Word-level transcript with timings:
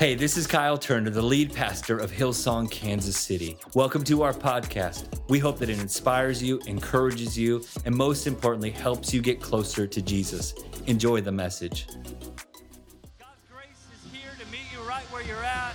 Hey, 0.00 0.14
this 0.14 0.38
is 0.38 0.46
Kyle 0.46 0.78
Turner, 0.78 1.10
the 1.10 1.20
lead 1.20 1.52
pastor 1.52 1.98
of 1.98 2.10
Hillsong, 2.10 2.70
Kansas 2.70 3.18
City. 3.18 3.58
Welcome 3.74 4.02
to 4.04 4.22
our 4.22 4.32
podcast. 4.32 5.20
We 5.28 5.38
hope 5.38 5.58
that 5.58 5.68
it 5.68 5.78
inspires 5.78 6.42
you, 6.42 6.58
encourages 6.60 7.36
you, 7.36 7.62
and 7.84 7.94
most 7.94 8.26
importantly, 8.26 8.70
helps 8.70 9.12
you 9.12 9.20
get 9.20 9.42
closer 9.42 9.86
to 9.86 10.00
Jesus. 10.00 10.54
Enjoy 10.86 11.20
the 11.20 11.32
message. 11.32 11.86
God's 13.18 13.42
grace 13.52 13.68
is 13.92 14.10
here 14.10 14.30
to 14.38 14.50
meet 14.50 14.72
you 14.72 14.80
right 14.88 15.04
where 15.12 15.22
you're 15.22 15.44
at. 15.44 15.74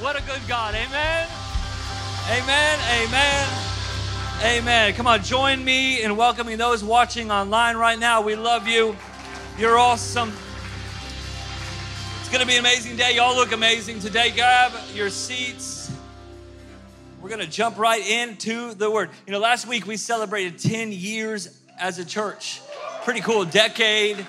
What 0.00 0.20
a 0.20 0.22
good 0.24 0.42
God. 0.46 0.74
Amen. 0.74 1.26
Amen. 2.28 2.78
Amen. 3.00 3.48
Amen. 4.42 4.92
Come 4.92 5.06
on, 5.06 5.22
join 5.22 5.64
me 5.64 6.02
in 6.02 6.14
welcoming 6.18 6.58
those 6.58 6.84
watching 6.84 7.30
online 7.30 7.78
right 7.78 7.98
now. 7.98 8.20
We 8.20 8.36
love 8.36 8.68
you. 8.68 8.94
You're 9.56 9.78
awesome 9.78 10.30
going 12.32 12.40
to 12.40 12.46
be 12.46 12.54
an 12.54 12.60
amazing 12.60 12.96
day. 12.96 13.16
Y'all 13.16 13.36
look 13.36 13.52
amazing 13.52 14.00
today. 14.00 14.30
Grab 14.30 14.72
your 14.94 15.10
seats. 15.10 15.92
We're 17.20 17.28
going 17.28 17.42
to 17.42 17.46
jump 17.46 17.76
right 17.76 18.00
into 18.08 18.72
the 18.72 18.90
word. 18.90 19.10
You 19.26 19.34
know, 19.34 19.38
last 19.38 19.68
week 19.68 19.86
we 19.86 19.98
celebrated 19.98 20.58
10 20.58 20.92
years 20.92 21.60
as 21.78 21.98
a 21.98 22.06
church. 22.06 22.62
Pretty 23.04 23.20
cool. 23.20 23.44
decade 23.44 24.26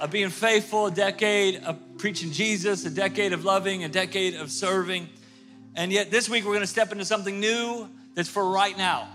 of 0.00 0.10
being 0.10 0.30
faithful, 0.30 0.86
a 0.86 0.90
decade 0.90 1.62
of 1.64 1.78
preaching 1.98 2.32
Jesus, 2.32 2.86
a 2.86 2.90
decade 2.90 3.34
of 3.34 3.44
loving, 3.44 3.84
a 3.84 3.88
decade 3.90 4.32
of 4.32 4.50
serving. 4.50 5.10
And 5.76 5.92
yet 5.92 6.10
this 6.10 6.30
week 6.30 6.46
we're 6.46 6.52
going 6.52 6.60
to 6.60 6.66
step 6.66 6.90
into 6.90 7.04
something 7.04 7.38
new 7.38 7.86
that's 8.14 8.30
for 8.30 8.48
right 8.48 8.78
now. 8.78 9.06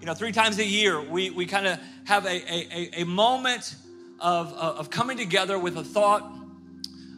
You 0.00 0.06
know, 0.06 0.14
three 0.14 0.32
times 0.32 0.58
a 0.58 0.66
year 0.66 1.02
we, 1.02 1.28
we 1.28 1.44
kind 1.44 1.66
of 1.66 1.78
have 2.04 2.24
a, 2.24 2.30
a, 2.30 3.02
a 3.02 3.04
moment 3.04 3.74
of, 4.20 4.54
of 4.54 4.88
coming 4.88 5.18
together 5.18 5.58
with 5.58 5.76
a 5.76 5.84
thought 5.84 6.43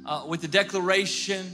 uh, 0.07 0.25
with 0.27 0.41
the 0.41 0.49
declaration, 0.49 1.51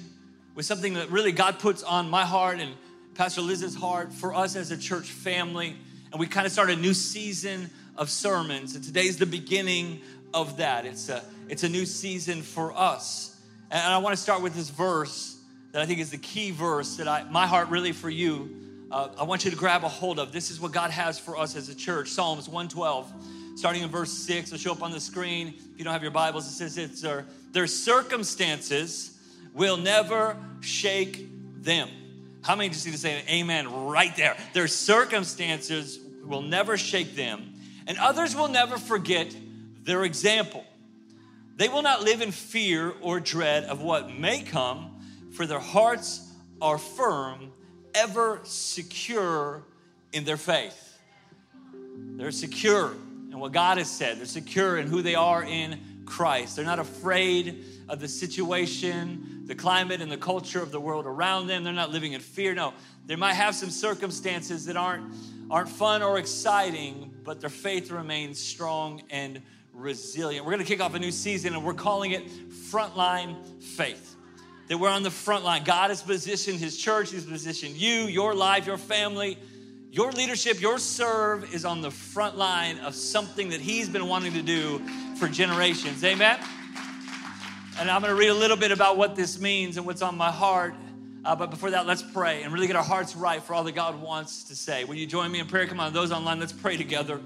with 0.54 0.66
something 0.66 0.94
that 0.94 1.10
really 1.10 1.32
God 1.32 1.58
puts 1.58 1.82
on 1.82 2.10
my 2.10 2.24
heart 2.24 2.60
and 2.60 2.74
Pastor 3.14 3.40
Liz's 3.40 3.74
heart 3.74 4.12
for 4.12 4.34
us 4.34 4.56
as 4.56 4.70
a 4.70 4.76
church 4.76 5.10
family. 5.10 5.76
And 6.10 6.20
we 6.20 6.26
kind 6.26 6.46
of 6.46 6.52
start 6.52 6.70
a 6.70 6.76
new 6.76 6.94
season 6.94 7.70
of 7.96 8.10
sermons. 8.10 8.74
And 8.74 8.84
today's 8.84 9.16
the 9.16 9.26
beginning 9.26 10.00
of 10.34 10.58
that. 10.58 10.84
It's 10.84 11.08
a, 11.08 11.24
it's 11.48 11.62
a 11.62 11.68
new 11.68 11.86
season 11.86 12.42
for 12.42 12.72
us. 12.76 13.40
And 13.70 13.80
I 13.80 13.98
want 13.98 14.14
to 14.14 14.22
start 14.22 14.42
with 14.42 14.54
this 14.54 14.70
verse 14.70 15.36
that 15.72 15.80
I 15.80 15.86
think 15.86 16.00
is 16.00 16.10
the 16.10 16.18
key 16.18 16.50
verse 16.50 16.96
that 16.96 17.08
I, 17.08 17.24
my 17.24 17.46
heart 17.46 17.68
really 17.68 17.92
for 17.92 18.10
you, 18.10 18.54
uh, 18.90 19.08
I 19.18 19.24
want 19.24 19.46
you 19.46 19.50
to 19.50 19.56
grab 19.56 19.84
a 19.84 19.88
hold 19.88 20.18
of. 20.18 20.32
This 20.32 20.50
is 20.50 20.60
what 20.60 20.72
God 20.72 20.90
has 20.90 21.18
for 21.18 21.38
us 21.38 21.56
as 21.56 21.70
a 21.70 21.74
church. 21.74 22.10
Psalms 22.10 22.46
112 22.46 23.10
starting 23.54 23.82
in 23.82 23.90
verse 23.90 24.12
6. 24.12 24.48
It'll 24.48 24.58
show 24.58 24.72
up 24.72 24.82
on 24.82 24.92
the 24.92 25.00
screen. 25.00 25.48
If 25.48 25.78
you 25.78 25.84
don't 25.84 25.92
have 25.92 26.02
your 26.02 26.10
Bibles, 26.10 26.46
it 26.46 26.52
says 26.52 26.78
it's 26.78 27.02
their, 27.02 27.26
their 27.52 27.66
circumstances 27.66 29.16
will 29.54 29.76
never 29.76 30.36
shake 30.60 31.28
them. 31.62 31.88
How 32.42 32.56
many 32.56 32.70
just 32.70 32.86
need 32.86 32.92
to 32.92 32.98
say 32.98 33.22
amen 33.28 33.86
right 33.86 34.14
there? 34.16 34.36
Their 34.52 34.66
circumstances 34.66 35.98
will 36.24 36.42
never 36.42 36.76
shake 36.76 37.14
them, 37.14 37.52
and 37.86 37.98
others 37.98 38.34
will 38.34 38.48
never 38.48 38.78
forget 38.78 39.34
their 39.84 40.04
example. 40.04 40.64
They 41.56 41.68
will 41.68 41.82
not 41.82 42.02
live 42.02 42.22
in 42.22 42.32
fear 42.32 42.94
or 43.00 43.20
dread 43.20 43.64
of 43.64 43.82
what 43.82 44.10
may 44.10 44.42
come, 44.42 45.00
for 45.32 45.46
their 45.46 45.60
hearts 45.60 46.28
are 46.60 46.78
firm, 46.78 47.52
ever 47.94 48.40
secure 48.44 49.62
in 50.12 50.24
their 50.24 50.36
faith. 50.36 50.98
They're 51.72 52.32
secure 52.32 52.92
in 53.30 53.38
what 53.38 53.52
God 53.52 53.78
has 53.78 53.90
said. 53.90 54.18
They're 54.18 54.26
secure 54.26 54.78
in 54.78 54.86
who 54.86 55.02
they 55.02 55.14
are 55.14 55.42
in 55.42 55.78
Christ. 56.12 56.56
They're 56.56 56.64
not 56.66 56.78
afraid 56.78 57.64
of 57.88 57.98
the 57.98 58.06
situation, 58.06 59.44
the 59.46 59.54
climate, 59.54 60.02
and 60.02 60.12
the 60.12 60.18
culture 60.18 60.62
of 60.62 60.70
the 60.70 60.78
world 60.78 61.06
around 61.06 61.46
them. 61.46 61.64
They're 61.64 61.72
not 61.72 61.90
living 61.90 62.12
in 62.12 62.20
fear. 62.20 62.54
No, 62.54 62.74
they 63.06 63.16
might 63.16 63.32
have 63.32 63.54
some 63.54 63.70
circumstances 63.70 64.66
that 64.66 64.76
aren't, 64.76 65.10
aren't 65.50 65.70
fun 65.70 66.02
or 66.02 66.18
exciting, 66.18 67.14
but 67.24 67.40
their 67.40 67.48
faith 67.48 67.90
remains 67.90 68.38
strong 68.38 69.00
and 69.08 69.40
resilient. 69.72 70.44
We're 70.44 70.52
going 70.52 70.62
to 70.62 70.68
kick 70.68 70.82
off 70.82 70.94
a 70.94 70.98
new 70.98 71.10
season, 71.10 71.54
and 71.54 71.64
we're 71.64 71.72
calling 71.72 72.10
it 72.10 72.28
Frontline 72.50 73.62
Faith. 73.62 74.14
That 74.68 74.76
we're 74.76 74.90
on 74.90 75.04
the 75.04 75.10
front 75.10 75.44
line. 75.44 75.64
God 75.64 75.88
has 75.88 76.02
positioned 76.02 76.58
His 76.58 76.76
church, 76.76 77.10
He's 77.10 77.24
positioned 77.24 77.74
you, 77.74 78.02
your 78.02 78.34
life, 78.34 78.66
your 78.66 78.76
family 78.76 79.38
your 79.92 80.10
leadership, 80.10 80.58
your 80.58 80.78
serve 80.78 81.52
is 81.52 81.66
on 81.66 81.82
the 81.82 81.90
front 81.90 82.38
line 82.38 82.78
of 82.78 82.94
something 82.94 83.50
that 83.50 83.60
He's 83.60 83.90
been 83.90 84.08
wanting 84.08 84.32
to 84.32 84.42
do 84.42 84.80
for 85.16 85.28
generations. 85.28 86.02
Amen? 86.02 86.40
And 87.78 87.90
I'm 87.90 88.00
going 88.00 88.10
to 88.10 88.18
read 88.18 88.28
a 88.28 88.34
little 88.34 88.56
bit 88.56 88.72
about 88.72 88.96
what 88.96 89.16
this 89.16 89.38
means 89.38 89.76
and 89.76 89.84
what's 89.84 90.00
on 90.00 90.16
my 90.16 90.30
heart. 90.30 90.74
Uh, 91.26 91.36
but 91.36 91.50
before 91.50 91.72
that, 91.72 91.86
let's 91.86 92.02
pray 92.02 92.42
and 92.42 92.54
really 92.54 92.66
get 92.66 92.74
our 92.74 92.82
hearts 92.82 93.14
right 93.14 93.42
for 93.42 93.52
all 93.52 93.64
that 93.64 93.74
God 93.74 94.00
wants 94.00 94.44
to 94.44 94.56
say. 94.56 94.84
Will 94.84 94.94
you 94.94 95.06
join 95.06 95.30
me 95.30 95.40
in 95.40 95.46
prayer? 95.46 95.66
Come 95.66 95.78
on, 95.78 95.92
those 95.92 96.10
online, 96.10 96.40
let's 96.40 96.54
pray 96.54 96.78
together. 96.78 97.20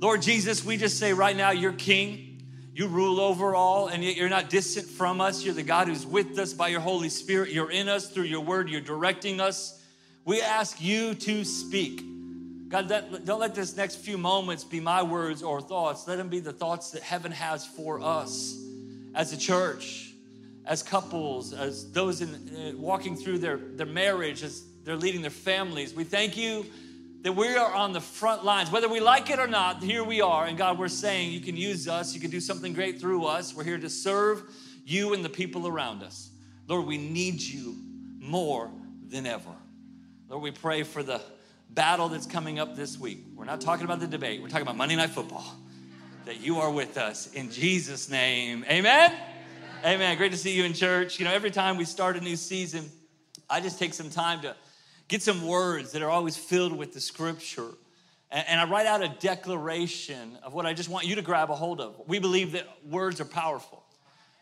Lord 0.00 0.22
Jesus, 0.22 0.64
we 0.64 0.76
just 0.76 0.98
say 0.98 1.12
right 1.12 1.36
now, 1.36 1.52
you're 1.52 1.72
king. 1.72 2.42
You 2.74 2.88
rule 2.88 3.20
over 3.20 3.54
all, 3.54 3.86
and 3.86 4.02
yet 4.02 4.16
you're 4.16 4.28
not 4.28 4.50
distant 4.50 4.86
from 4.86 5.20
us. 5.20 5.44
You're 5.44 5.54
the 5.54 5.62
God 5.62 5.86
who's 5.86 6.04
with 6.04 6.36
us 6.38 6.52
by 6.52 6.66
your 6.68 6.80
Holy 6.80 7.10
Spirit. 7.10 7.50
You're 7.50 7.70
in 7.70 7.88
us 7.88 8.10
through 8.10 8.24
your 8.24 8.40
word. 8.40 8.68
You're 8.70 8.80
directing 8.80 9.40
us. 9.40 9.78
We 10.24 10.40
ask 10.40 10.80
you 10.80 11.14
to 11.14 11.44
speak. 11.44 12.04
God, 12.68 12.88
don't 13.24 13.40
let 13.40 13.54
this 13.54 13.76
next 13.76 13.96
few 13.96 14.16
moments 14.16 14.64
be 14.64 14.80
my 14.80 15.02
words 15.02 15.42
or 15.42 15.60
thoughts. 15.60 16.08
Let 16.08 16.16
them 16.16 16.28
be 16.28 16.40
the 16.40 16.52
thoughts 16.52 16.90
that 16.92 17.02
heaven 17.02 17.32
has 17.32 17.66
for 17.66 18.00
us 18.00 18.58
as 19.14 19.32
a 19.32 19.36
church, 19.36 20.14
as 20.64 20.82
couples, 20.82 21.52
as 21.52 21.90
those 21.92 22.22
in, 22.22 22.30
uh, 22.56 22.78
walking 22.78 23.14
through 23.14 23.38
their, 23.38 23.58
their 23.58 23.86
marriage, 23.86 24.42
as 24.42 24.62
they're 24.84 24.96
leading 24.96 25.20
their 25.20 25.30
families. 25.30 25.92
We 25.92 26.04
thank 26.04 26.36
you 26.36 26.64
that 27.22 27.32
we 27.32 27.54
are 27.56 27.72
on 27.74 27.92
the 27.92 28.00
front 28.00 28.44
lines. 28.44 28.70
Whether 28.70 28.88
we 28.88 29.00
like 29.00 29.28
it 29.30 29.38
or 29.38 29.46
not, 29.46 29.82
here 29.82 30.02
we 30.02 30.20
are. 30.20 30.46
And 30.46 30.56
God, 30.56 30.78
we're 30.78 30.88
saying 30.88 31.30
you 31.30 31.40
can 31.40 31.56
use 31.56 31.88
us, 31.88 32.14
you 32.14 32.20
can 32.20 32.30
do 32.30 32.40
something 32.40 32.72
great 32.72 33.00
through 33.00 33.26
us. 33.26 33.54
We're 33.54 33.64
here 33.64 33.78
to 33.78 33.90
serve 33.90 34.44
you 34.84 35.14
and 35.14 35.24
the 35.24 35.28
people 35.28 35.68
around 35.68 36.02
us. 36.02 36.30
Lord, 36.68 36.86
we 36.86 36.96
need 36.96 37.40
you 37.40 37.76
more 38.18 38.70
than 39.08 39.26
ever. 39.26 39.50
Lord, 40.32 40.44
we 40.44 40.50
pray 40.50 40.82
for 40.82 41.02
the 41.02 41.20
battle 41.68 42.08
that's 42.08 42.24
coming 42.24 42.58
up 42.58 42.74
this 42.74 42.98
week. 42.98 43.18
We're 43.36 43.44
not 43.44 43.60
talking 43.60 43.84
about 43.84 44.00
the 44.00 44.06
debate, 44.06 44.40
we're 44.40 44.48
talking 44.48 44.62
about 44.62 44.78
Monday 44.78 44.96
Night 44.96 45.10
Football. 45.10 45.44
That 46.24 46.40
you 46.40 46.60
are 46.60 46.70
with 46.70 46.96
us 46.96 47.30
in 47.34 47.50
Jesus' 47.50 48.08
name. 48.08 48.64
Amen? 48.66 49.12
Amen. 49.84 50.16
Great 50.16 50.32
to 50.32 50.38
see 50.38 50.56
you 50.56 50.64
in 50.64 50.72
church. 50.72 51.18
You 51.18 51.26
know, 51.26 51.32
every 51.32 51.50
time 51.50 51.76
we 51.76 51.84
start 51.84 52.16
a 52.16 52.20
new 52.22 52.36
season, 52.36 52.90
I 53.50 53.60
just 53.60 53.78
take 53.78 53.92
some 53.92 54.08
time 54.08 54.40
to 54.40 54.56
get 55.06 55.20
some 55.20 55.46
words 55.46 55.92
that 55.92 56.00
are 56.00 56.08
always 56.08 56.34
filled 56.34 56.74
with 56.74 56.94
the 56.94 57.00
scripture. 57.02 57.68
And, 58.30 58.58
I 58.58 58.64
write 58.64 58.86
out 58.86 59.02
a 59.02 59.14
declaration 59.20 60.38
of 60.42 60.54
what 60.54 60.64
I 60.64 60.72
just 60.72 60.88
want 60.88 61.06
you 61.06 61.16
to 61.16 61.22
grab 61.22 61.50
a 61.50 61.54
hold 61.54 61.78
of. 61.78 62.00
We 62.06 62.18
believe 62.18 62.52
that 62.52 62.66
words 62.88 63.20
are 63.20 63.26
powerful. 63.26 63.84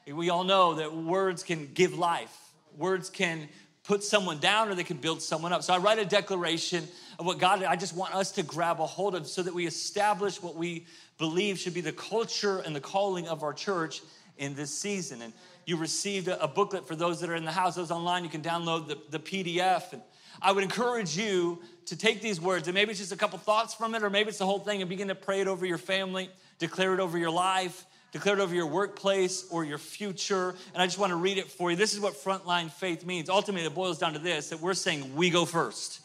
We 0.06 0.30
all 0.30 0.44
know 0.44 0.74
that 0.74 0.94
words 0.94 1.42
can 1.42 1.68
give 1.74 1.98
life, 1.98 2.36
words 2.76 3.10
can 3.10 3.48
put 3.84 4.04
someone 4.04 4.38
down 4.38 4.68
or 4.68 4.74
they 4.74 4.84
can 4.84 4.98
build 4.98 5.22
someone 5.22 5.52
up. 5.52 5.62
So 5.62 5.72
I 5.72 5.78
write 5.78 5.98
a 5.98 6.04
declaration 6.04 6.86
of 7.18 7.26
what 7.26 7.38
God, 7.38 7.62
I 7.62 7.76
just 7.76 7.94
want 7.94 8.14
us 8.14 8.30
to 8.32 8.42
grab 8.42 8.80
a 8.80 8.86
hold 8.86 9.14
of 9.14 9.26
so 9.26 9.42
that 9.42 9.54
we 9.54 9.66
establish 9.66 10.42
what 10.42 10.56
we 10.56 10.86
believe 11.18 11.58
should 11.58 11.74
be 11.74 11.80
the 11.80 11.92
culture 11.92 12.58
and 12.58 12.74
the 12.74 12.80
calling 12.80 13.28
of 13.28 13.42
our 13.42 13.52
church 13.52 14.02
in 14.38 14.54
this 14.54 14.72
season. 14.76 15.22
And 15.22 15.32
you 15.66 15.76
received 15.76 16.28
a, 16.28 16.48
booklet 16.48 16.86
for 16.86 16.96
those 16.96 17.20
that 17.20 17.30
are 17.30 17.36
in 17.36 17.44
the 17.44 17.52
house, 17.52 17.76
those 17.76 17.90
online, 17.90 18.24
you 18.24 18.30
can 18.30 18.42
download 18.42 18.88
the, 18.88 18.98
the 19.10 19.18
PDF. 19.18 19.92
And 19.92 20.02
I 20.42 20.52
would 20.52 20.64
encourage 20.64 21.16
you 21.16 21.60
to 21.86 21.96
take 21.96 22.20
these 22.20 22.40
words, 22.40 22.68
and 22.68 22.74
maybe 22.74 22.90
it's 22.90 23.00
just 23.00 23.12
a 23.12 23.16
couple 23.16 23.38
thoughts 23.38 23.74
from 23.74 23.94
it, 23.94 24.02
or 24.02 24.10
maybe 24.10 24.28
it's 24.28 24.38
the 24.38 24.46
whole 24.46 24.58
thing, 24.58 24.80
and 24.80 24.88
begin 24.88 25.08
to 25.08 25.14
pray 25.14 25.40
it 25.40 25.48
over 25.48 25.66
your 25.66 25.78
family, 25.78 26.30
declare 26.58 26.94
it 26.94 27.00
over 27.00 27.18
your 27.18 27.30
life, 27.30 27.84
declare 28.12 28.38
it 28.38 28.40
over 28.40 28.54
your 28.54 28.66
workplace 28.66 29.46
or 29.50 29.64
your 29.64 29.78
future. 29.78 30.54
And 30.72 30.82
I 30.82 30.86
just 30.86 30.98
want 30.98 31.10
to 31.10 31.16
read 31.16 31.38
it 31.38 31.50
for 31.50 31.70
you. 31.70 31.76
This 31.76 31.94
is 31.94 32.00
what 32.00 32.14
frontline 32.14 32.70
faith 32.70 33.04
means. 33.04 33.28
Ultimately, 33.28 33.66
it 33.66 33.74
boils 33.74 33.98
down 33.98 34.14
to 34.14 34.18
this 34.18 34.50
that 34.50 34.60
we're 34.60 34.74
saying 34.74 35.16
we 35.16 35.30
go 35.30 35.44
first, 35.44 36.00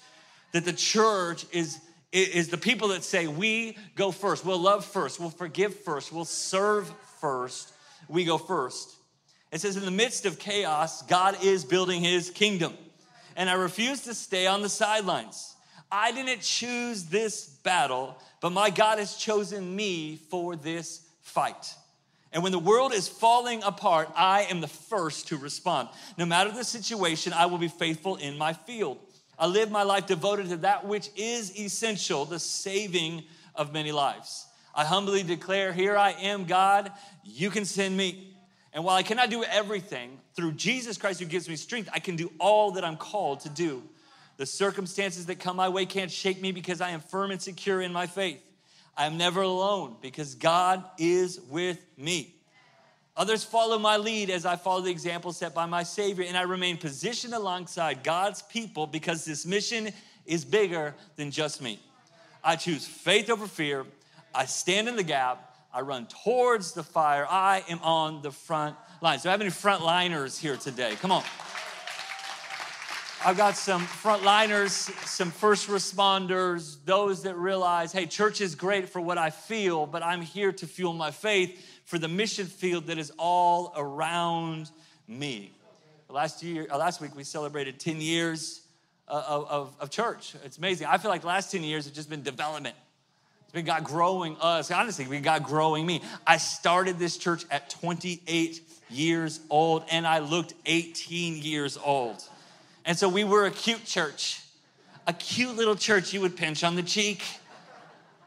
that 0.51 0.65
the 0.65 0.73
church 0.73 1.45
is. 1.51 1.79
Is 2.11 2.47
the 2.47 2.57
people 2.57 2.89
that 2.89 3.03
say, 3.03 3.27
We 3.27 3.77
go 3.95 4.09
first, 4.09 4.45
we'll 4.45 4.59
love 4.59 4.85
first, 4.85 5.19
we'll 5.19 5.31
forgive 5.31 5.75
first, 5.75 6.13
we'll 6.13 6.23
serve 6.23 6.89
first, 7.19 7.73
we 8.07 8.23
go 8.23 8.37
first. 8.37 8.95
It 9.51 9.59
says, 9.59 9.75
In 9.75 9.83
the 9.83 9.91
midst 9.91 10.25
of 10.25 10.39
chaos, 10.39 11.01
God 11.01 11.43
is 11.43 11.65
building 11.65 12.01
his 12.01 12.29
kingdom. 12.29 12.73
And 13.35 13.49
I 13.49 13.53
refuse 13.53 14.01
to 14.01 14.13
stay 14.13 14.47
on 14.47 14.61
the 14.61 14.69
sidelines. 14.69 15.55
I 15.91 16.11
didn't 16.11 16.41
choose 16.41 17.05
this 17.05 17.45
battle, 17.45 18.17
but 18.41 18.51
my 18.51 18.69
God 18.69 18.99
has 18.99 19.15
chosen 19.15 19.75
me 19.75 20.17
for 20.29 20.55
this 20.55 21.01
fight. 21.21 21.73
And 22.31 22.43
when 22.43 22.51
the 22.51 22.59
world 22.59 22.93
is 22.93 23.07
falling 23.07 23.63
apart, 23.63 24.09
I 24.15 24.43
am 24.43 24.61
the 24.61 24.67
first 24.67 25.29
to 25.29 25.37
respond. 25.37 25.89
No 26.17 26.25
matter 26.25 26.51
the 26.51 26.63
situation, 26.63 27.31
I 27.33 27.45
will 27.45 27.57
be 27.57 27.67
faithful 27.67 28.17
in 28.17 28.37
my 28.37 28.53
field. 28.53 28.99
I 29.37 29.47
live 29.47 29.71
my 29.71 29.83
life 29.83 30.07
devoted 30.07 30.49
to 30.49 30.57
that 30.57 30.85
which 30.85 31.09
is 31.15 31.57
essential, 31.57 32.25
the 32.25 32.39
saving 32.39 33.23
of 33.53 33.73
many 33.73 33.91
lives. 33.91 34.45
I 34.73 34.83
humbly 34.85 35.23
declare, 35.23 35.71
Here 35.71 35.95
I 35.95 36.11
am, 36.11 36.45
God, 36.45 36.91
you 37.23 37.49
can 37.49 37.65
send 37.65 37.95
me. 37.95 38.35
And 38.73 38.83
while 38.83 38.95
I 38.95 39.03
cannot 39.03 39.29
do 39.29 39.43
everything, 39.43 40.19
through 40.35 40.51
Jesus 40.53 40.97
Christ 40.97 41.21
who 41.21 41.25
gives 41.25 41.47
me 41.47 41.55
strength, 41.55 41.89
I 41.93 41.99
can 41.99 42.17
do 42.17 42.31
all 42.39 42.71
that 42.71 42.83
I'm 42.83 42.97
called 42.97 43.39
to 43.41 43.49
do. 43.49 43.81
The 44.37 44.45
circumstances 44.45 45.27
that 45.27 45.39
come 45.39 45.55
my 45.55 45.69
way 45.69 45.85
can't 45.85 46.11
shake 46.11 46.41
me 46.41 46.51
because 46.51 46.81
I 46.81 46.89
am 46.89 46.99
firm 46.99 47.31
and 47.31 47.41
secure 47.41 47.81
in 47.81 47.93
my 47.93 48.05
faith. 48.05 48.44
I 48.97 49.05
am 49.05 49.17
never 49.17 49.41
alone 49.41 49.95
because 50.01 50.35
God 50.35 50.83
is 50.97 51.39
with 51.49 51.79
me. 51.97 52.35
Others 53.17 53.43
follow 53.43 53.79
my 53.79 53.97
lead 53.97 54.29
as 54.29 54.45
I 54.45 54.57
follow 54.57 54.81
the 54.81 54.91
example 54.91 55.31
set 55.31 55.53
by 55.53 55.65
my 55.65 55.83
Savior, 55.83 56.25
and 56.27 56.37
I 56.37 56.41
remain 56.41 56.77
positioned 56.77 57.33
alongside 57.33 58.03
God's 58.03 58.41
people 58.41 58.87
because 58.87 59.23
this 59.23 59.45
mission 59.45 59.89
is 60.25 60.43
bigger 60.43 60.93
than 61.15 61.31
just 61.31 61.61
me. 61.61 61.79
I 62.43 62.57
choose 62.57 62.85
faith 62.85 63.29
over 63.29 63.47
fear. 63.47 63.85
I 64.33 64.45
stand 64.45 64.87
in 64.89 64.95
the 64.95 65.03
gap. 65.03 65.55
I 65.73 65.81
run 65.81 66.07
towards 66.23 66.73
the 66.73 66.83
fire. 66.83 67.25
I 67.29 67.63
am 67.69 67.79
on 67.79 68.21
the 68.21 68.31
front 68.31 68.75
line. 69.01 69.19
So, 69.19 69.29
I 69.29 69.31
have 69.31 69.41
any 69.41 69.49
frontliners 69.49 70.39
here 70.39 70.57
today? 70.57 70.95
Come 71.01 71.11
on. 71.11 71.23
I've 73.25 73.37
got 73.37 73.57
some 73.57 73.87
frontliners, 73.87 74.69
some 75.07 75.31
first 75.31 75.67
responders, 75.67 76.77
those 76.85 77.23
that 77.23 77.35
realize, 77.35 77.91
hey, 77.91 78.05
church 78.05 78.39
is 78.39 78.53
great 78.53 78.87
for 78.87 79.01
what 79.01 79.17
I 79.17 79.31
feel, 79.31 79.87
but 79.87 80.03
I'm 80.03 80.21
here 80.21 80.51
to 80.51 80.67
fuel 80.67 80.93
my 80.93 81.09
faith 81.09 81.59
for 81.85 81.97
the 81.97 82.07
mission 82.07 82.45
field 82.45 82.85
that 82.85 82.99
is 82.99 83.11
all 83.17 83.73
around 83.75 84.69
me. 85.07 85.51
Last 86.07 86.43
year, 86.43 86.67
uh, 86.69 86.77
last 86.77 87.01
week, 87.01 87.15
we 87.15 87.23
celebrated 87.23 87.79
10 87.79 87.99
years 87.99 88.61
uh, 89.07 89.23
of, 89.27 89.49
of, 89.49 89.75
of 89.79 89.89
church. 89.89 90.35
It's 90.43 90.59
amazing. 90.59 90.85
I 90.85 90.99
feel 90.99 91.09
like 91.09 91.23
last 91.23 91.51
10 91.51 91.63
years 91.63 91.85
have 91.85 91.95
just 91.95 92.11
been 92.11 92.21
development. 92.21 92.75
It's 93.45 93.53
been 93.53 93.65
God 93.65 93.85
growing 93.85 94.37
us. 94.39 94.69
Honestly, 94.69 95.07
we 95.07 95.19
got 95.19 95.41
growing 95.41 95.87
me. 95.87 96.03
I 96.27 96.37
started 96.37 96.99
this 96.99 97.17
church 97.17 97.43
at 97.49 97.71
28 97.71 98.61
years 98.91 99.39
old, 99.49 99.83
and 99.89 100.05
I 100.05 100.19
looked 100.19 100.53
18 100.67 101.41
years 101.41 101.75
old. 101.75 102.23
And 102.85 102.97
so 102.97 103.09
we 103.09 103.23
were 103.23 103.45
a 103.45 103.51
cute 103.51 103.83
church, 103.83 104.41
a 105.07 105.13
cute 105.13 105.55
little 105.55 105.75
church 105.75 106.13
you 106.13 106.21
would 106.21 106.37
pinch 106.37 106.63
on 106.63 106.75
the 106.75 106.83
cheek. 106.83 107.23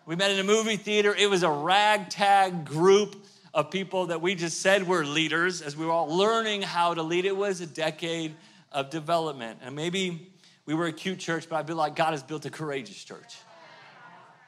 We 0.05 0.16
met 0.16 0.32
in 0.32 0.38
a 0.40 0.44
movie 0.44 0.76
theater. 0.76 1.14
It 1.14 1.31
was 1.31 1.44
a 1.44 1.50
ragtag 1.50 2.64
group 2.64 3.25
of 3.55 3.70
people 3.70 4.06
that 4.06 4.20
we 4.20 4.34
just 4.34 4.60
said 4.60 4.87
were 4.87 5.05
leaders 5.05 5.62
as 5.62 5.76
we 5.76 5.87
were 5.87 5.93
all 5.93 6.08
learning 6.08 6.62
how 6.62 6.93
to 6.94 7.02
lead. 7.02 7.25
It 7.25 7.37
was 7.37 7.60
a 7.60 7.66
decade 7.66 8.34
of 8.72 8.90
development. 8.90 9.60
And 9.62 9.76
maybe 9.76 10.28
we 10.66 10.75
were 10.75 10.87
a 10.87 10.93
cute 10.93 11.20
church, 11.20 11.49
but 11.49 11.56
I 11.56 11.62
feel 11.62 11.76
like 11.76 11.94
God 11.94 12.10
has 12.10 12.22
built 12.22 12.44
a 12.44 12.50
courageous 12.50 13.02
church. 13.02 13.37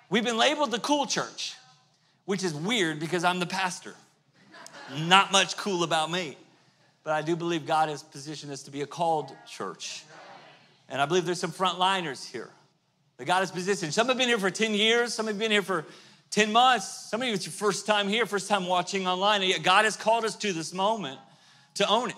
We've 0.08 0.24
been 0.24 0.36
labeled 0.36 0.72
the 0.72 0.80
cool 0.80 1.06
church, 1.06 1.54
which 2.24 2.42
is 2.42 2.52
weird 2.52 2.98
because 2.98 3.22
I'm 3.22 3.38
the 3.38 3.46
pastor. 3.46 3.94
Not 4.98 5.30
much 5.30 5.56
cool 5.56 5.84
about 5.84 6.10
me. 6.10 6.36
But 7.02 7.14
I 7.14 7.22
do 7.22 7.36
believe 7.36 7.66
God 7.66 7.88
has 7.88 8.02
positioned 8.02 8.52
us 8.52 8.62
to 8.64 8.70
be 8.70 8.82
a 8.82 8.86
called 8.86 9.34
church. 9.46 10.04
And 10.88 11.00
I 11.00 11.06
believe 11.06 11.24
there's 11.24 11.40
some 11.40 11.52
frontliners 11.52 12.30
here 12.30 12.50
that 13.16 13.24
God 13.24 13.40
has 13.40 13.50
positioned. 13.50 13.94
Some 13.94 14.08
have 14.08 14.18
been 14.18 14.28
here 14.28 14.38
for 14.38 14.50
10 14.50 14.74
years, 14.74 15.14
some 15.14 15.26
have 15.26 15.38
been 15.38 15.50
here 15.50 15.62
for 15.62 15.86
10 16.30 16.52
months. 16.52 17.08
Some 17.10 17.22
of 17.22 17.28
you, 17.28 17.34
it's 17.34 17.46
your 17.46 17.52
first 17.52 17.86
time 17.86 18.08
here, 18.08 18.26
first 18.26 18.48
time 18.48 18.66
watching 18.66 19.06
online. 19.06 19.42
And 19.42 19.50
yet 19.50 19.62
God 19.62 19.84
has 19.84 19.96
called 19.96 20.24
us 20.24 20.36
to 20.36 20.52
this 20.52 20.72
moment 20.72 21.18
to 21.74 21.88
own 21.88 22.10
it. 22.10 22.16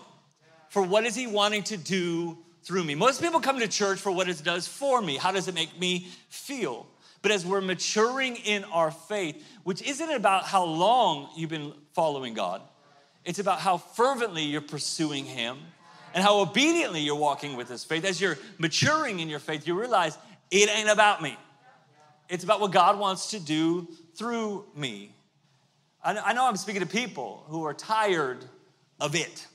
For 0.68 0.82
what 0.82 1.04
is 1.04 1.14
He 1.14 1.26
wanting 1.26 1.62
to 1.64 1.76
do 1.76 2.38
through 2.62 2.84
me? 2.84 2.94
Most 2.94 3.20
people 3.20 3.40
come 3.40 3.58
to 3.58 3.68
church 3.68 3.98
for 3.98 4.12
what 4.12 4.28
it 4.28 4.42
does 4.44 4.66
for 4.66 5.00
me. 5.00 5.16
How 5.16 5.32
does 5.32 5.48
it 5.48 5.54
make 5.54 5.78
me 5.78 6.08
feel? 6.28 6.86
But 7.20 7.30
as 7.30 7.46
we're 7.46 7.60
maturing 7.60 8.36
in 8.36 8.64
our 8.64 8.90
faith, 8.90 9.44
which 9.64 9.82
isn't 9.82 10.10
about 10.10 10.44
how 10.44 10.64
long 10.64 11.28
you've 11.36 11.50
been 11.50 11.72
following 11.92 12.34
God, 12.34 12.62
it's 13.24 13.38
about 13.38 13.60
how 13.60 13.78
fervently 13.78 14.42
you're 14.42 14.60
pursuing 14.60 15.24
Him 15.24 15.58
and 16.14 16.22
how 16.22 16.40
obediently 16.40 17.00
you're 17.00 17.16
walking 17.16 17.56
with 17.56 17.68
His 17.68 17.84
faith. 17.84 18.04
As 18.04 18.20
you're 18.20 18.38
maturing 18.58 19.20
in 19.20 19.28
your 19.28 19.38
faith, 19.38 19.66
you 19.66 19.78
realize 19.78 20.18
it 20.50 20.68
ain't 20.68 20.90
about 20.90 21.22
me. 21.22 21.36
It's 22.28 22.44
about 22.44 22.60
what 22.60 22.72
God 22.72 22.98
wants 22.98 23.30
to 23.30 23.40
do 23.40 23.88
through 24.16 24.64
me. 24.74 25.14
I 26.04 26.32
know 26.32 26.46
I'm 26.46 26.56
speaking 26.56 26.80
to 26.80 26.86
people 26.86 27.44
who 27.46 27.64
are 27.64 27.74
tired 27.74 28.44
of 29.00 29.14
it. 29.14 29.46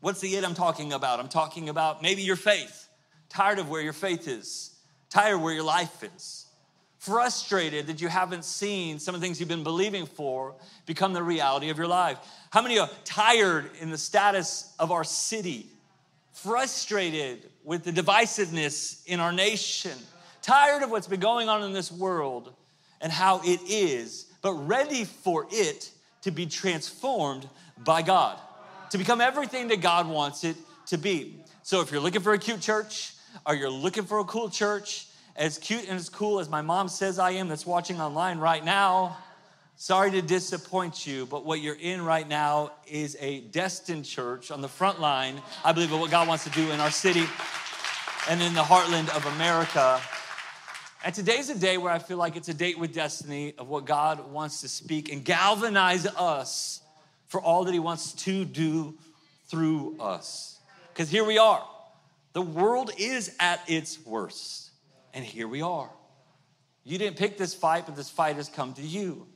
What's 0.00 0.20
the 0.20 0.34
it 0.36 0.44
I'm 0.44 0.54
talking 0.54 0.92
about? 0.92 1.18
I'm 1.18 1.28
talking 1.28 1.68
about 1.68 2.02
maybe 2.02 2.22
your 2.22 2.36
faith, 2.36 2.88
tired 3.28 3.58
of 3.58 3.68
where 3.68 3.80
your 3.80 3.92
faith 3.92 4.28
is, 4.28 4.76
tired 5.10 5.38
where 5.38 5.52
your 5.52 5.64
life 5.64 6.04
is, 6.04 6.41
frustrated 7.02 7.88
that 7.88 8.00
you 8.00 8.06
haven't 8.06 8.44
seen 8.44 9.00
some 9.00 9.12
of 9.12 9.20
the 9.20 9.26
things 9.26 9.40
you've 9.40 9.48
been 9.48 9.64
believing 9.64 10.06
for 10.06 10.54
become 10.86 11.12
the 11.12 11.22
reality 11.22 11.68
of 11.68 11.76
your 11.76 11.88
life. 11.88 12.16
How 12.50 12.62
many 12.62 12.78
are 12.78 12.88
tired 13.02 13.70
in 13.80 13.90
the 13.90 13.98
status 13.98 14.72
of 14.78 14.92
our 14.92 15.02
city? 15.02 15.66
Frustrated 16.32 17.50
with 17.64 17.82
the 17.82 17.90
divisiveness 17.90 19.04
in 19.06 19.18
our 19.18 19.32
nation? 19.32 19.98
Tired 20.42 20.84
of 20.84 20.92
what's 20.92 21.08
been 21.08 21.18
going 21.18 21.48
on 21.48 21.64
in 21.64 21.72
this 21.72 21.90
world 21.90 22.54
and 23.00 23.10
how 23.10 23.40
it 23.44 23.60
is, 23.68 24.26
but 24.40 24.52
ready 24.52 25.04
for 25.04 25.48
it 25.50 25.90
to 26.20 26.30
be 26.30 26.46
transformed 26.46 27.48
by 27.78 28.02
God, 28.02 28.38
to 28.90 28.98
become 28.98 29.20
everything 29.20 29.66
that 29.68 29.80
God 29.80 30.08
wants 30.08 30.44
it 30.44 30.54
to 30.86 30.98
be. 30.98 31.40
So 31.64 31.80
if 31.80 31.90
you're 31.90 32.00
looking 32.00 32.22
for 32.22 32.32
a 32.32 32.38
cute 32.38 32.60
church, 32.60 33.14
or 33.44 33.56
you're 33.56 33.70
looking 33.70 34.04
for 34.04 34.20
a 34.20 34.24
cool 34.24 34.48
church, 34.48 35.06
as 35.36 35.58
cute 35.58 35.88
and 35.88 35.96
as 35.96 36.08
cool 36.08 36.40
as 36.40 36.48
my 36.48 36.62
mom 36.62 36.88
says 36.88 37.18
I 37.18 37.32
am 37.32 37.48
that's 37.48 37.66
watching 37.66 38.00
online 38.00 38.38
right 38.38 38.64
now, 38.64 39.16
Sorry 39.76 40.12
to 40.12 40.22
disappoint 40.22 41.08
you, 41.08 41.26
but 41.26 41.44
what 41.44 41.60
you're 41.60 41.74
in 41.74 42.04
right 42.04 42.28
now 42.28 42.70
is 42.86 43.16
a 43.18 43.40
destined 43.40 44.04
church 44.04 44.52
on 44.52 44.60
the 44.60 44.68
front 44.68 45.00
line, 45.00 45.42
I 45.64 45.72
believe, 45.72 45.92
of 45.92 45.98
what 45.98 46.10
God 46.10 46.28
wants 46.28 46.44
to 46.44 46.50
do 46.50 46.70
in 46.70 46.78
our 46.78 46.90
city 46.90 47.24
and 48.30 48.40
in 48.40 48.54
the 48.54 48.60
heartland 48.60 49.08
of 49.16 49.26
America. 49.34 50.00
And 51.04 51.12
today's 51.12 51.50
a 51.50 51.58
day 51.58 51.78
where 51.78 51.92
I 51.92 51.98
feel 51.98 52.16
like 52.16 52.36
it's 52.36 52.48
a 52.48 52.54
date 52.54 52.78
with 52.78 52.94
destiny 52.94 53.54
of 53.58 53.66
what 53.68 53.84
God 53.84 54.30
wants 54.30 54.60
to 54.60 54.68
speak 54.68 55.10
and 55.10 55.24
galvanize 55.24 56.06
us 56.06 56.80
for 57.26 57.40
all 57.40 57.64
that 57.64 57.72
He 57.72 57.80
wants 57.80 58.12
to 58.12 58.44
do 58.44 58.94
through 59.48 59.96
us. 59.98 60.60
Because 60.92 61.10
here 61.10 61.24
we 61.24 61.38
are. 61.38 61.66
The 62.34 62.42
world 62.42 62.92
is 62.98 63.34
at 63.40 63.60
its 63.68 63.98
worst, 64.06 64.70
and 65.14 65.24
here 65.24 65.48
we 65.48 65.62
are. 65.62 65.90
You 66.84 66.98
didn't 66.98 67.16
pick 67.16 67.38
this 67.38 67.54
fight, 67.54 67.86
but 67.86 67.96
this 67.96 68.10
fight 68.10 68.36
has 68.36 68.48
come 68.48 68.74
to 68.74 68.82
you. 68.82 69.26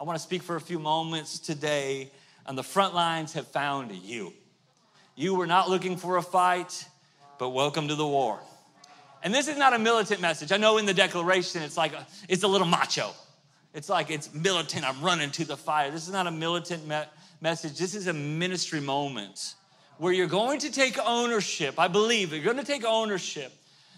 I 0.00 0.04
want 0.04 0.18
to 0.18 0.22
speak 0.22 0.42
for 0.42 0.56
a 0.56 0.60
few 0.60 0.78
moments 0.78 1.38
today 1.38 2.10
on 2.46 2.56
the 2.56 2.62
front 2.62 2.94
lines 2.94 3.32
have 3.34 3.46
found 3.48 3.92
you. 3.92 4.32
You 5.14 5.34
were 5.34 5.46
not 5.46 5.68
looking 5.68 5.96
for 5.96 6.16
a 6.16 6.22
fight, 6.22 6.86
but 7.38 7.50
welcome 7.50 7.88
to 7.88 7.94
the 7.94 8.06
war. 8.06 8.38
And 9.22 9.34
this 9.34 9.48
is 9.48 9.56
not 9.56 9.72
a 9.72 9.78
militant 9.78 10.20
message. 10.20 10.52
I 10.52 10.56
know 10.56 10.78
in 10.78 10.86
the 10.86 10.94
declaration 10.94 11.62
it's 11.62 11.76
like 11.76 11.92
a, 11.92 12.06
it's 12.28 12.42
a 12.42 12.48
little 12.48 12.66
macho. 12.66 13.10
It's 13.74 13.88
like 13.88 14.10
it's 14.10 14.32
militant. 14.32 14.88
I'm 14.88 15.02
running 15.02 15.30
to 15.32 15.44
the 15.44 15.56
fire. 15.56 15.90
This 15.90 16.06
is 16.06 16.12
not 16.12 16.26
a 16.26 16.30
militant 16.30 16.86
me- 16.86 17.02
message. 17.40 17.78
This 17.78 17.94
is 17.94 18.06
a 18.06 18.12
ministry 18.12 18.80
moment 18.80 19.54
where 19.98 20.12
you're 20.12 20.26
going 20.26 20.60
to 20.60 20.70
take 20.70 20.98
ownership. 20.98 21.78
I 21.78 21.88
believe 21.88 22.32
you're 22.32 22.44
going 22.44 22.58
to 22.58 22.64
take 22.64 22.84
ownership 22.84 23.52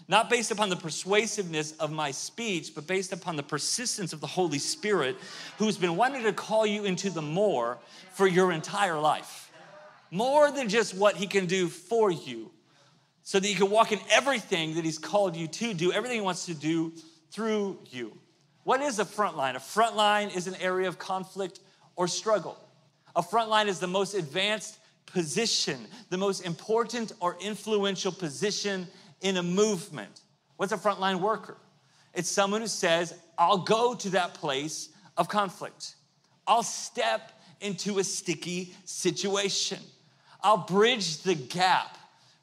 not 0.09 0.27
based 0.27 0.49
upon 0.49 0.69
the 0.69 0.75
persuasiveness 0.75 1.73
of 1.73 1.91
my 1.91 2.09
speech, 2.09 2.73
but 2.73 2.87
based 2.87 3.13
upon 3.13 3.35
the 3.35 3.43
persistence 3.43 4.11
of 4.11 4.19
the 4.19 4.27
Holy 4.27 4.57
Spirit, 4.57 5.15
who's 5.59 5.77
been 5.77 5.95
wanting 5.95 6.23
to 6.23 6.33
call 6.33 6.65
you 6.65 6.83
into 6.83 7.11
the 7.11 7.21
more 7.21 7.77
for 8.13 8.27
your 8.27 8.51
entire 8.51 8.99
life. 8.99 9.51
More 10.09 10.51
than 10.51 10.67
just 10.67 10.95
what 10.95 11.15
He 11.15 11.27
can 11.27 11.45
do 11.45 11.67
for 11.67 12.11
you, 12.11 12.49
so 13.21 13.39
that 13.39 13.47
you 13.47 13.55
can 13.55 13.69
walk 13.69 13.91
in 13.91 13.99
everything 14.09 14.73
that 14.75 14.83
He's 14.83 14.97
called 14.97 15.35
you 15.35 15.47
to 15.47 15.75
do, 15.75 15.93
everything 15.93 16.17
He 16.17 16.21
wants 16.21 16.47
to 16.47 16.55
do 16.55 16.91
through 17.29 17.77
you. 17.91 18.17
What 18.63 18.81
is 18.81 18.97
a 18.97 19.05
front 19.05 19.37
line? 19.37 19.55
A 19.55 19.59
front 19.59 19.95
line 19.95 20.29
is 20.29 20.47
an 20.47 20.55
area 20.55 20.87
of 20.87 20.97
conflict 20.97 21.59
or 21.95 22.07
struggle. 22.07 22.57
A 23.15 23.21
front 23.21 23.49
line 23.51 23.67
is 23.67 23.79
the 23.79 23.87
most 23.87 24.15
advanced 24.15 24.79
position, 25.05 25.85
the 26.09 26.17
most 26.17 26.43
important 26.45 27.11
or 27.19 27.37
influential 27.39 28.11
position 28.11 28.87
in 29.21 29.37
a 29.37 29.43
movement. 29.43 30.21
What's 30.57 30.71
a 30.71 30.77
frontline 30.77 31.19
worker? 31.19 31.57
It's 32.13 32.29
someone 32.29 32.61
who 32.61 32.67
says, 32.67 33.13
I'll 33.37 33.59
go 33.59 33.93
to 33.95 34.09
that 34.11 34.33
place 34.33 34.89
of 35.17 35.29
conflict. 35.29 35.95
I'll 36.47 36.63
step 36.63 37.31
into 37.61 37.99
a 37.99 38.03
sticky 38.03 38.73
situation. 38.85 39.79
I'll 40.41 40.65
bridge 40.65 41.19
the 41.23 41.35
gap 41.35 41.97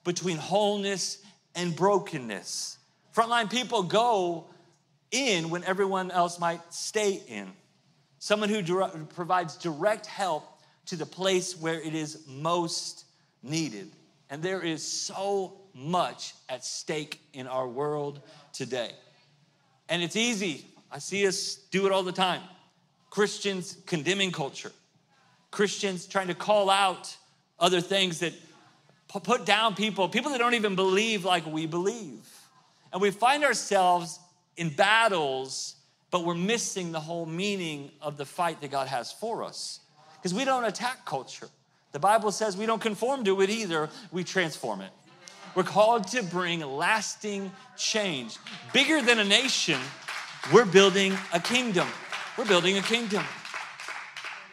between 0.04 0.36
wholeness 0.36 1.18
and 1.54 1.74
brokenness. 1.74 2.78
Frontline 3.14 3.50
people 3.50 3.82
go 3.82 4.46
in 5.10 5.50
when 5.50 5.64
everyone 5.64 6.10
else 6.10 6.38
might 6.38 6.60
stay 6.72 7.22
in. 7.26 7.50
Someone 8.18 8.48
who 8.48 8.62
provides 9.06 9.56
direct 9.56 10.06
help 10.06 10.44
to 10.86 10.96
the 10.96 11.06
place 11.06 11.58
where 11.58 11.80
it 11.80 11.94
is 11.94 12.24
most 12.28 13.04
needed. 13.42 13.90
And 14.30 14.42
there 14.42 14.60
is 14.60 14.82
so 14.82 15.54
much 15.76 16.34
at 16.48 16.64
stake 16.64 17.20
in 17.34 17.46
our 17.46 17.68
world 17.68 18.20
today. 18.52 18.92
And 19.88 20.02
it's 20.02 20.16
easy. 20.16 20.64
I 20.90 20.98
see 20.98 21.26
us 21.26 21.56
do 21.70 21.86
it 21.86 21.92
all 21.92 22.02
the 22.02 22.12
time. 22.12 22.40
Christians 23.10 23.76
condemning 23.86 24.32
culture, 24.32 24.72
Christians 25.50 26.06
trying 26.06 26.28
to 26.28 26.34
call 26.34 26.70
out 26.70 27.16
other 27.58 27.80
things 27.80 28.20
that 28.20 28.32
put 29.08 29.46
down 29.46 29.74
people, 29.74 30.08
people 30.08 30.30
that 30.32 30.38
don't 30.38 30.54
even 30.54 30.74
believe 30.74 31.24
like 31.24 31.46
we 31.46 31.66
believe. 31.66 32.28
And 32.92 33.00
we 33.00 33.10
find 33.10 33.44
ourselves 33.44 34.18
in 34.56 34.70
battles, 34.70 35.76
but 36.10 36.24
we're 36.24 36.34
missing 36.34 36.92
the 36.92 37.00
whole 37.00 37.26
meaning 37.26 37.90
of 38.00 38.16
the 38.16 38.24
fight 38.24 38.60
that 38.60 38.70
God 38.70 38.88
has 38.88 39.12
for 39.12 39.44
us. 39.44 39.80
Because 40.16 40.34
we 40.34 40.44
don't 40.44 40.64
attack 40.64 41.04
culture. 41.04 41.48
The 41.92 41.98
Bible 41.98 42.32
says 42.32 42.56
we 42.56 42.66
don't 42.66 42.82
conform 42.82 43.24
to 43.24 43.40
it 43.40 43.50
either, 43.50 43.88
we 44.12 44.24
transform 44.24 44.80
it. 44.80 44.90
We're 45.56 45.62
called 45.62 46.08
to 46.08 46.22
bring 46.22 46.60
lasting 46.60 47.50
change. 47.78 48.36
Bigger 48.74 49.00
than 49.00 49.18
a 49.18 49.24
nation, 49.24 49.80
we're 50.52 50.66
building 50.66 51.16
a 51.32 51.40
kingdom. 51.40 51.88
We're 52.36 52.44
building 52.44 52.76
a 52.76 52.82
kingdom. 52.82 53.24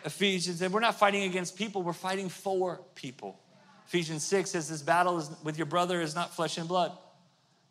Ephesians 0.05 0.59
said, 0.59 0.71
We're 0.71 0.79
not 0.79 0.97
fighting 0.97 1.23
against 1.23 1.57
people, 1.57 1.83
we're 1.83 1.91
fighting 1.91 2.29
for 2.29 2.79
people. 2.95 3.37
Ephesians 3.85 4.23
6 4.23 4.51
says, 4.51 4.69
This 4.69 4.81
battle 4.81 5.17
is, 5.17 5.29
with 5.43 5.57
your 5.57 5.65
brother 5.65 5.99
is 5.99 6.15
not 6.15 6.33
flesh 6.33 6.57
and 6.57 6.69
blood. 6.69 6.97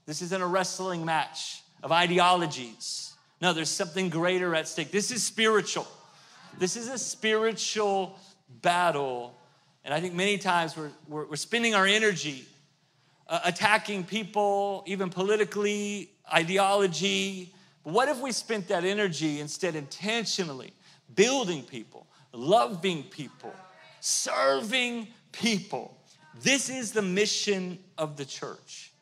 This 0.05 0.21
isn't 0.21 0.43
a 0.43 0.47
wrestling 0.47 1.03
match 1.03 1.63
of 1.83 1.91
ideologies. 1.91 3.15
No, 3.41 3.55
there's 3.55 3.71
something 3.71 4.11
greater 4.11 4.55
at 4.55 4.69
stake. 4.69 4.91
This 4.91 5.11
is 5.11 5.23
spiritual. 5.23 5.87
This 6.59 6.77
is 6.77 6.89
a 6.91 6.99
spiritual 6.99 8.19
battle. 8.61 9.35
And 9.87 9.95
I 9.95 10.01
think 10.01 10.13
many 10.13 10.37
times 10.37 10.77
we're, 10.77 10.91
we're, 11.09 11.25
we're 11.31 11.37
spending 11.37 11.75
our 11.75 11.87
energy 11.87 12.47
uh, 13.29 13.41
attacking 13.45 14.05
people, 14.05 14.85
even 14.87 15.11
politically, 15.11 16.11
ideology. 16.33 17.53
But 17.85 17.93
what 17.93 18.09
if 18.09 18.21
we 18.21 18.33
spent 18.33 18.69
that 18.69 18.85
energy 18.85 19.41
instead 19.41 19.75
intentionally 19.75 20.73
building 21.15 21.63
people, 21.63 22.07
loving 22.33 23.03
people, 23.05 23.53
serving 24.01 25.09
people. 25.33 25.97
This 26.43 26.69
is 26.69 26.93
the 26.93 27.03
mission 27.03 27.79
of 27.99 28.17
the 28.17 28.25
church. 28.25 28.93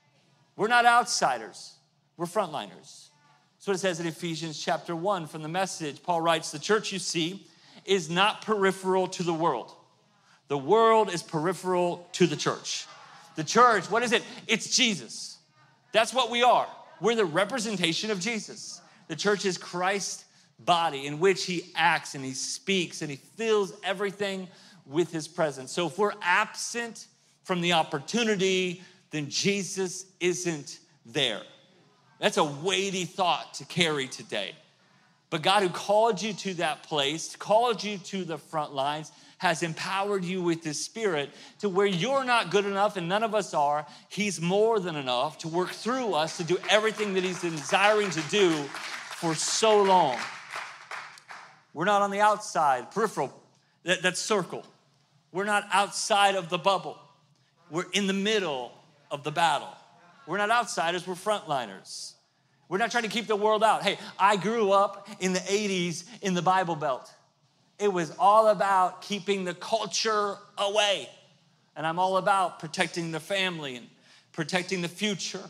We're 0.57 0.69
not 0.69 0.85
outsiders, 0.85 1.75
we're 2.17 2.27
frontliners. 2.27 3.09
That's 3.57 3.67
what 3.67 3.77
it 3.77 3.81
says 3.81 4.01
in 4.01 4.07
Ephesians 4.07 4.59
chapter 4.59 4.97
1 4.97 5.27
from 5.27 5.43
the 5.43 5.49
message. 5.49 6.03
Paul 6.03 6.23
writes, 6.23 6.51
The 6.51 6.59
church 6.59 6.93
you 6.93 6.99
see 6.99 7.47
is 7.85 8.09
not 8.09 8.41
peripheral 8.41 9.07
to 9.09 9.23
the 9.23 9.35
world. 9.35 9.75
The 10.49 10.57
world 10.57 11.13
is 11.13 11.23
peripheral 11.23 12.09
to 12.13 12.27
the 12.27 12.37
church. 12.37 12.87
The 13.37 13.45
church, 13.45 13.91
what 13.91 14.03
is 14.03 14.13
it? 14.13 14.23
It's 14.47 14.75
Jesus. 14.77 15.39
That's 15.93 16.13
what 16.15 16.31
we 16.31 16.43
are. 16.43 16.67
We're 17.01 17.15
the 17.15 17.25
representation 17.25 18.11
of 18.11 18.21
Jesus. 18.21 18.81
The 19.09 19.17
church 19.17 19.45
is 19.45 19.59
Christ's 19.59 20.25
body 20.59 21.07
in 21.07 21.19
which 21.19 21.45
he 21.45 21.71
acts 21.75 22.15
and 22.15 22.25
he 22.25 22.33
speaks 22.33 23.03
and 23.03 23.11
he 23.11 23.17
fills 23.17 23.73
everything 23.83 24.49
with 24.87 25.11
his 25.11 25.27
presence. 25.27 25.73
So 25.73 25.87
if 25.87 25.99
we're 25.99 26.13
absent 26.23 27.07
from 27.45 27.61
the 27.61 27.73
opportunity, 27.73 28.83
then 29.11 29.29
Jesus 29.31 30.07
isn't 30.21 30.79
there. 31.07 31.43
That's 32.19 32.37
a 32.37 32.45
weighty 32.45 33.07
thought 33.07 33.55
to 33.55 33.65
carry 33.65 34.07
today. 34.07 34.53
But 35.31 35.43
God, 35.43 35.63
who 35.63 35.69
called 35.69 36.21
you 36.21 36.33
to 36.35 36.55
that 36.55 36.83
place, 36.83 37.35
called 37.37 37.83
you 37.83 37.99
to 37.99 38.25
the 38.25 38.37
front 38.37 38.75
lines, 38.75 39.13
has 39.41 39.63
empowered 39.63 40.23
you 40.23 40.43
with 40.43 40.63
His 40.63 40.79
Spirit 40.85 41.31
to 41.61 41.69
where 41.71 41.87
you're 41.87 42.25
not 42.25 42.51
good 42.51 42.67
enough, 42.67 42.99
and 42.99 43.09
none 43.09 43.23
of 43.23 43.35
us 43.35 43.55
are. 43.55 43.87
He's 44.11 44.39
more 44.39 44.79
than 44.79 44.97
enough 44.97 45.39
to 45.39 45.49
work 45.49 45.71
through 45.71 46.13
us 46.13 46.37
to 46.37 46.45
do 46.45 46.59
everything 46.69 47.15
that 47.15 47.25
He's 47.25 47.41
desiring 47.41 48.11
to 48.11 48.21
do 48.29 48.51
for 48.53 49.35
so 49.35 49.83
long. 49.83 50.19
We're 51.73 51.87
not 51.87 52.03
on 52.03 52.11
the 52.11 52.21
outside, 52.21 52.91
peripheral, 52.91 53.33
that, 53.85 54.03
that 54.03 54.19
circle. 54.19 54.63
We're 55.33 55.45
not 55.45 55.65
outside 55.73 56.35
of 56.35 56.51
the 56.51 56.59
bubble. 56.59 56.99
We're 57.71 57.87
in 57.95 58.07
the 58.07 58.13
middle 58.13 58.73
of 59.11 59.25
the 59.25 59.33
battle. 59.33 59.75
We're 60.27 60.37
not 60.37 60.51
outsiders, 60.51 61.07
we're 61.07 61.15
frontliners. 61.15 62.13
We're 62.69 62.77
not 62.77 62.91
trying 62.91 63.05
to 63.05 63.09
keep 63.09 63.27
the 63.27 63.37
world 63.37 63.65
out. 63.65 63.85
Hey, 63.85 63.99
I 64.19 64.37
grew 64.37 64.71
up 64.71 65.09
in 65.19 65.33
the 65.33 65.41
80s 65.41 66.05
in 66.21 66.35
the 66.35 66.43
Bible 66.43 66.77
Belt. 66.77 67.11
It 67.81 67.93
was 67.93 68.13
all 68.19 68.49
about 68.49 69.03
keeping 69.03 69.45
the 69.45 69.55
culture 69.55 70.37
away. 70.59 71.09
And 71.75 71.87
I'm 71.87 71.99
all 71.99 72.19
about 72.19 72.59
protecting 72.59 73.11
the 73.11 73.21
family 73.21 73.77
and 73.77 73.87
protecting 74.33 74.83
the 74.83 74.89
future. 74.89 75.43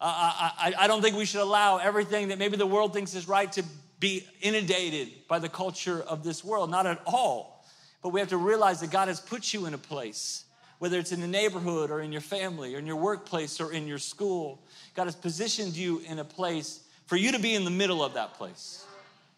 Uh, 0.00 0.50
I, 0.58 0.74
I 0.78 0.86
don't 0.86 1.02
think 1.02 1.16
we 1.16 1.26
should 1.26 1.42
allow 1.42 1.76
everything 1.76 2.28
that 2.28 2.38
maybe 2.38 2.56
the 2.56 2.66
world 2.66 2.94
thinks 2.94 3.14
is 3.14 3.28
right 3.28 3.52
to 3.52 3.64
be 3.98 4.26
inundated 4.40 5.08
by 5.28 5.38
the 5.38 5.48
culture 5.48 6.00
of 6.00 6.24
this 6.24 6.42
world, 6.42 6.70
not 6.70 6.86
at 6.86 7.02
all. 7.06 7.66
But 8.02 8.08
we 8.08 8.20
have 8.20 8.30
to 8.30 8.38
realize 8.38 8.80
that 8.80 8.90
God 8.90 9.08
has 9.08 9.20
put 9.20 9.52
you 9.52 9.66
in 9.66 9.74
a 9.74 9.78
place, 9.78 10.44
whether 10.78 10.98
it's 10.98 11.12
in 11.12 11.20
the 11.20 11.28
neighborhood 11.28 11.90
or 11.90 12.00
in 12.00 12.10
your 12.10 12.22
family 12.22 12.74
or 12.74 12.78
in 12.78 12.86
your 12.86 12.96
workplace 12.96 13.60
or 13.60 13.72
in 13.72 13.86
your 13.86 13.98
school. 13.98 14.62
God 14.94 15.04
has 15.04 15.14
positioned 15.14 15.76
you 15.76 16.00
in 16.08 16.18
a 16.18 16.24
place 16.24 16.80
for 17.04 17.16
you 17.16 17.32
to 17.32 17.38
be 17.38 17.54
in 17.54 17.64
the 17.64 17.70
middle 17.70 18.02
of 18.02 18.14
that 18.14 18.32
place. 18.34 18.86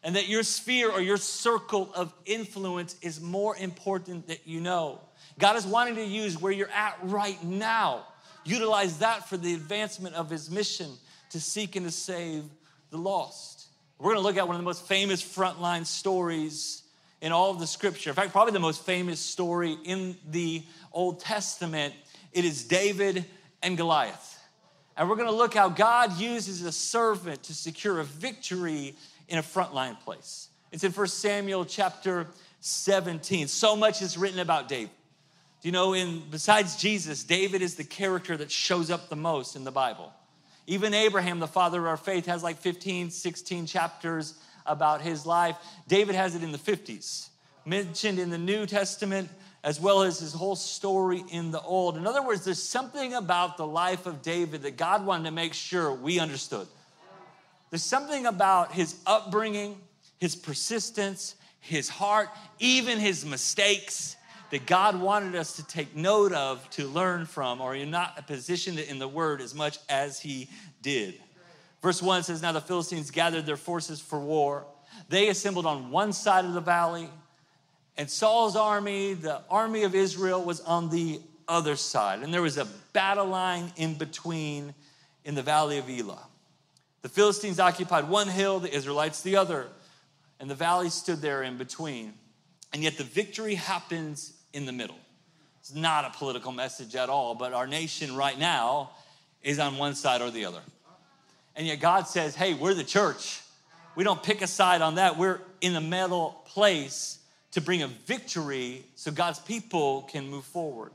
And 0.04 0.16
that 0.16 0.28
your 0.28 0.42
sphere 0.42 0.90
or 0.90 1.00
your 1.00 1.16
circle 1.16 1.90
of 1.94 2.12
influence 2.26 2.96
is 3.02 3.20
more 3.20 3.56
important 3.56 4.28
that 4.28 4.46
you 4.46 4.60
know. 4.60 5.00
God 5.38 5.56
is 5.56 5.64
wanting 5.66 5.94
to 5.96 6.04
use 6.04 6.40
where 6.40 6.52
you're 6.52 6.70
at 6.70 6.98
right 7.02 7.42
now. 7.44 8.06
Utilize 8.44 8.98
that 8.98 9.28
for 9.28 9.36
the 9.36 9.54
advancement 9.54 10.16
of 10.16 10.28
his 10.28 10.50
mission 10.50 10.90
to 11.30 11.40
seek 11.40 11.76
and 11.76 11.86
to 11.86 11.92
save 11.92 12.44
the 12.90 12.98
lost. 12.98 13.66
We're 13.98 14.14
going 14.14 14.22
to 14.22 14.26
look 14.26 14.36
at 14.36 14.48
one 14.48 14.56
of 14.56 14.60
the 14.60 14.66
most 14.66 14.86
famous 14.86 15.22
frontline 15.22 15.86
stories 15.86 16.82
in 17.20 17.30
all 17.30 17.52
of 17.52 17.60
the 17.60 17.66
scripture. 17.68 18.10
In 18.10 18.16
fact, 18.16 18.32
probably 18.32 18.52
the 18.52 18.58
most 18.58 18.84
famous 18.84 19.20
story 19.20 19.76
in 19.84 20.16
the 20.28 20.64
Old 20.92 21.20
Testament. 21.20 21.94
It 22.32 22.44
is 22.44 22.64
David 22.64 23.24
and 23.62 23.76
Goliath. 23.76 24.40
And 24.96 25.08
we're 25.08 25.16
going 25.16 25.28
to 25.28 25.34
look 25.34 25.54
how 25.54 25.68
God 25.68 26.18
uses 26.18 26.62
a 26.62 26.72
servant 26.72 27.44
to 27.44 27.54
secure 27.54 28.00
a 28.00 28.04
victory 28.04 28.94
in 29.32 29.38
a 29.38 29.42
frontline 29.42 29.98
place. 29.98 30.50
It's 30.72 30.84
in 30.84 30.92
1 30.92 31.06
Samuel 31.08 31.64
chapter 31.64 32.26
17. 32.60 33.48
So 33.48 33.74
much 33.74 34.02
is 34.02 34.18
written 34.18 34.40
about 34.40 34.68
David. 34.68 34.90
Do 35.62 35.68
you 35.68 35.72
know, 35.72 35.94
in 35.94 36.22
besides 36.30 36.76
Jesus, 36.76 37.24
David 37.24 37.62
is 37.62 37.76
the 37.76 37.84
character 37.84 38.36
that 38.36 38.50
shows 38.50 38.90
up 38.90 39.08
the 39.08 39.16
most 39.16 39.56
in 39.56 39.64
the 39.64 39.70
Bible. 39.70 40.12
Even 40.66 40.92
Abraham, 40.92 41.40
the 41.40 41.48
father 41.48 41.80
of 41.80 41.86
our 41.86 41.96
faith, 41.96 42.26
has 42.26 42.42
like 42.42 42.58
15, 42.58 43.10
16 43.10 43.66
chapters 43.66 44.34
about 44.66 45.00
his 45.00 45.24
life. 45.24 45.56
David 45.88 46.14
has 46.14 46.34
it 46.34 46.42
in 46.42 46.52
the 46.52 46.58
50s, 46.58 47.30
mentioned 47.64 48.18
in 48.18 48.28
the 48.28 48.38
New 48.38 48.66
Testament, 48.66 49.30
as 49.64 49.80
well 49.80 50.02
as 50.02 50.18
his 50.18 50.34
whole 50.34 50.56
story 50.56 51.24
in 51.30 51.52
the 51.52 51.60
Old. 51.62 51.96
In 51.96 52.06
other 52.06 52.22
words, 52.22 52.44
there's 52.44 52.62
something 52.62 53.14
about 53.14 53.56
the 53.56 53.66
life 53.66 54.04
of 54.04 54.20
David 54.20 54.62
that 54.62 54.76
God 54.76 55.06
wanted 55.06 55.24
to 55.24 55.30
make 55.30 55.54
sure 55.54 55.90
we 55.90 56.18
understood. 56.18 56.66
There's 57.72 57.82
something 57.82 58.26
about 58.26 58.72
his 58.72 58.96
upbringing, 59.06 59.78
his 60.18 60.36
persistence, 60.36 61.36
his 61.58 61.88
heart, 61.88 62.28
even 62.58 62.98
his 62.98 63.24
mistakes 63.24 64.14
that 64.50 64.66
God 64.66 65.00
wanted 65.00 65.34
us 65.34 65.56
to 65.56 65.66
take 65.66 65.96
note 65.96 66.34
of, 66.34 66.68
to 66.72 66.86
learn 66.86 67.24
from, 67.24 67.62
or 67.62 67.74
you're 67.74 67.86
not 67.86 68.26
positioned 68.26 68.78
in 68.78 68.98
the 68.98 69.08
word 69.08 69.40
as 69.40 69.54
much 69.54 69.78
as 69.88 70.20
he 70.20 70.50
did. 70.82 71.14
Verse 71.80 72.02
1 72.02 72.24
says, 72.24 72.42
Now 72.42 72.52
the 72.52 72.60
Philistines 72.60 73.10
gathered 73.10 73.46
their 73.46 73.56
forces 73.56 74.02
for 74.02 74.20
war. 74.20 74.66
They 75.08 75.30
assembled 75.30 75.64
on 75.64 75.90
one 75.90 76.12
side 76.12 76.44
of 76.44 76.52
the 76.52 76.60
valley, 76.60 77.08
and 77.96 78.10
Saul's 78.10 78.54
army, 78.54 79.14
the 79.14 79.40
army 79.48 79.84
of 79.84 79.94
Israel, 79.94 80.44
was 80.44 80.60
on 80.60 80.90
the 80.90 81.22
other 81.48 81.76
side. 81.76 82.20
And 82.20 82.34
there 82.34 82.42
was 82.42 82.58
a 82.58 82.66
battle 82.92 83.28
line 83.28 83.72
in 83.76 83.94
between 83.94 84.74
in 85.24 85.34
the 85.34 85.42
valley 85.42 85.78
of 85.78 85.88
Elah. 85.88 86.28
The 87.02 87.08
Philistines 87.08 87.58
occupied 87.58 88.08
one 88.08 88.28
hill, 88.28 88.60
the 88.60 88.74
Israelites 88.74 89.22
the 89.22 89.36
other, 89.36 89.66
and 90.38 90.48
the 90.48 90.54
valley 90.54 90.88
stood 90.88 91.20
there 91.20 91.42
in 91.42 91.56
between. 91.56 92.14
And 92.72 92.82
yet 92.82 92.96
the 92.96 93.04
victory 93.04 93.54
happens 93.54 94.32
in 94.52 94.66
the 94.66 94.72
middle. 94.72 94.96
It's 95.60 95.74
not 95.74 96.04
a 96.04 96.10
political 96.10 96.52
message 96.52 96.94
at 96.96 97.08
all, 97.08 97.34
but 97.34 97.52
our 97.52 97.66
nation 97.66 98.16
right 98.16 98.38
now 98.38 98.90
is 99.42 99.58
on 99.58 99.76
one 99.76 99.94
side 99.94 100.22
or 100.22 100.30
the 100.30 100.44
other. 100.44 100.62
And 101.54 101.66
yet 101.66 101.80
God 101.80 102.06
says, 102.06 102.34
hey, 102.34 102.54
we're 102.54 102.74
the 102.74 102.84
church. 102.84 103.40
We 103.94 104.04
don't 104.04 104.22
pick 104.22 104.40
a 104.40 104.46
side 104.46 104.80
on 104.80 104.94
that. 104.94 105.18
We're 105.18 105.40
in 105.60 105.74
the 105.74 105.80
middle 105.80 106.42
place 106.46 107.18
to 107.52 107.60
bring 107.60 107.82
a 107.82 107.88
victory 107.88 108.84
so 108.94 109.10
God's 109.10 109.38
people 109.38 110.02
can 110.02 110.28
move 110.28 110.44
forward. 110.44 110.92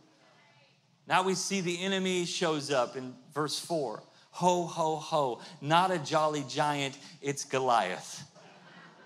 Now 1.07 1.23
we 1.23 1.35
see 1.35 1.61
the 1.61 1.81
enemy 1.81 2.25
shows 2.25 2.71
up 2.71 2.97
in 2.97 3.13
verse 3.33 3.59
4. 3.59 4.01
Ho, 4.37 4.65
ho, 4.65 4.95
ho. 4.95 5.39
Not 5.61 5.91
a 5.91 5.99
jolly 5.99 6.43
giant, 6.47 6.97
it's 7.21 7.43
Goliath. 7.43 8.23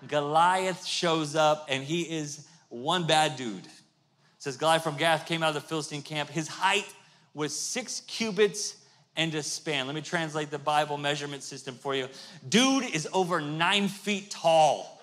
Goliath 0.08 0.84
shows 0.86 1.36
up 1.36 1.66
and 1.68 1.84
he 1.84 2.02
is 2.02 2.46
one 2.68 3.06
bad 3.06 3.36
dude 3.36 3.68
says 4.42 4.56
Goliath 4.56 4.82
from 4.82 4.96
Gath 4.96 5.24
came 5.24 5.44
out 5.44 5.50
of 5.50 5.54
the 5.54 5.60
Philistine 5.60 6.02
camp. 6.02 6.28
His 6.28 6.48
height 6.48 6.92
was 7.32 7.56
six 7.56 8.00
cubits 8.08 8.74
and 9.16 9.32
a 9.36 9.42
span. 9.42 9.86
Let 9.86 9.94
me 9.94 10.00
translate 10.00 10.50
the 10.50 10.58
Bible 10.58 10.98
measurement 10.98 11.44
system 11.44 11.76
for 11.76 11.94
you. 11.94 12.08
Dude 12.48 12.92
is 12.92 13.06
over 13.12 13.40
nine 13.40 13.86
feet 13.86 14.32
tall. 14.32 15.00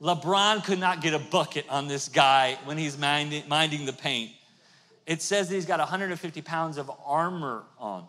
LeBron 0.00 0.64
could 0.64 0.80
not 0.80 1.02
get 1.02 1.12
a 1.12 1.18
bucket 1.18 1.66
on 1.68 1.88
this 1.88 2.08
guy 2.08 2.56
when 2.64 2.78
he's 2.78 2.96
minding, 2.96 3.46
minding 3.48 3.84
the 3.84 3.92
paint. 3.92 4.30
It 5.04 5.20
says 5.20 5.50
that 5.50 5.54
he's 5.54 5.66
got 5.66 5.78
150 5.80 6.40
pounds 6.40 6.78
of 6.78 6.90
armor 7.04 7.64
on. 7.78 8.08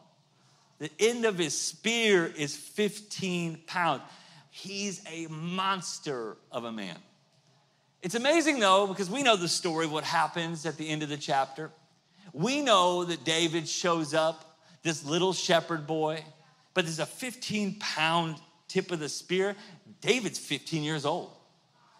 The 0.79 0.91
end 1.00 1.25
of 1.25 1.38
his 1.38 1.58
spear 1.58 2.25
is 2.25 2.55
15 2.55 3.62
pounds. 3.65 4.03
He's 4.50 5.01
a 5.10 5.27
monster 5.27 6.38
of 6.51 6.63
a 6.65 6.72
man. 6.72 6.98
It's 8.01 8.15
amazing 8.15 8.60
though, 8.60 8.88
because 8.88 9.10
we 9.10 9.24
know 9.24 9.36
the 9.36 9.48
story 9.48 9.86
of 9.86 9.91
what 9.91 10.03
happens 10.03 10.65
at 10.65 10.77
the 10.77 10.88
end 10.88 11.03
of 11.03 11.10
the 11.10 11.17
chapter. 11.17 11.72
We 12.34 12.62
know 12.62 13.05
that 13.05 13.24
David 13.24 13.67
shows 13.67 14.13
up, 14.13 14.60
this 14.84 15.03
little 15.03 15.34
shepherd 15.34 15.88
boy, 15.88 16.24
but 16.74 16.86
there's 16.86 17.00
a 17.00 17.05
15 17.05 17.79
pound 17.79 18.36
tip 18.67 18.91
of 18.91 19.00
the 19.00 19.10
spear. 19.10 19.55
David's 20.01 20.38
15 20.38 20.84
years 20.84 21.05
old. 21.05 21.32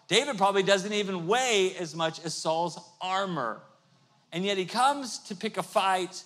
David 0.08 0.38
probably 0.38 0.62
doesn't 0.62 0.92
even 0.92 1.26
weigh 1.26 1.74
as 1.78 1.94
much 1.94 2.24
as 2.24 2.34
Saul's 2.34 2.78
armor. 3.00 3.60
And 4.32 4.44
yet 4.44 4.56
he 4.56 4.64
comes 4.64 5.18
to 5.20 5.34
pick 5.34 5.56
a 5.56 5.62
fight 5.62 6.22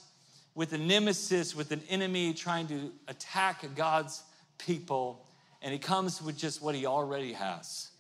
with 0.55 0.73
a 0.73 0.79
nemesis, 0.79 1.55
with 1.55 1.73
an 1.73 1.83
enemy 1.89 2.35
trying 2.35 2.67
to 2.69 2.93
attack 3.09 3.65
God's 3.77 4.23
people. 4.59 5.25
And 5.63 5.73
he 5.73 5.79
comes 5.79 6.21
with 6.21 6.37
just 6.37 6.63
what 6.63 6.75
he 6.75 6.87
already 6.87 7.33
has. 7.33 7.91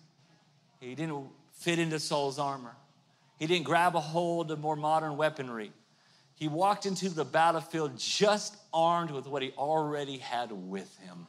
He 0.81 0.95
didn't 0.95 1.27
fit 1.53 1.79
into 1.79 1.99
Saul's 1.99 2.39
armor, 2.39 2.75
he 3.39 3.47
didn't 3.47 3.65
grab 3.65 3.95
a 3.95 4.01
hold 4.01 4.51
of 4.51 4.61
more 4.61 4.77
modern 4.77 5.17
weaponry. 5.17 5.73
He 6.35 6.49
walked 6.49 6.87
into 6.87 7.11
the 7.11 7.25
battlefield 7.25 7.99
just 7.99 8.57
armed 8.73 9.11
with 9.11 9.27
what 9.27 9.43
he 9.43 9.53
already 9.59 10.17
had 10.17 10.51
with 10.51 10.97
him. 11.01 11.27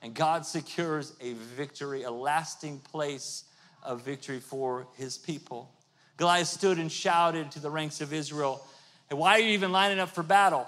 And 0.00 0.14
God 0.14 0.46
secures 0.46 1.12
a 1.20 1.34
victory, 1.34 2.04
a 2.04 2.10
lasting 2.10 2.78
place 2.78 3.44
of 3.82 4.02
victory 4.02 4.40
for 4.40 4.86
his 4.94 5.18
people. 5.18 5.70
Goliath 6.16 6.48
stood 6.48 6.78
and 6.78 6.90
shouted 6.90 7.50
to 7.52 7.60
the 7.60 7.70
ranks 7.70 8.00
of 8.00 8.14
Israel, 8.14 8.66
Hey, 9.08 9.16
why 9.16 9.32
are 9.32 9.38
you 9.40 9.50
even 9.50 9.72
lining 9.72 9.98
up 9.98 10.10
for 10.10 10.22
battle? 10.22 10.66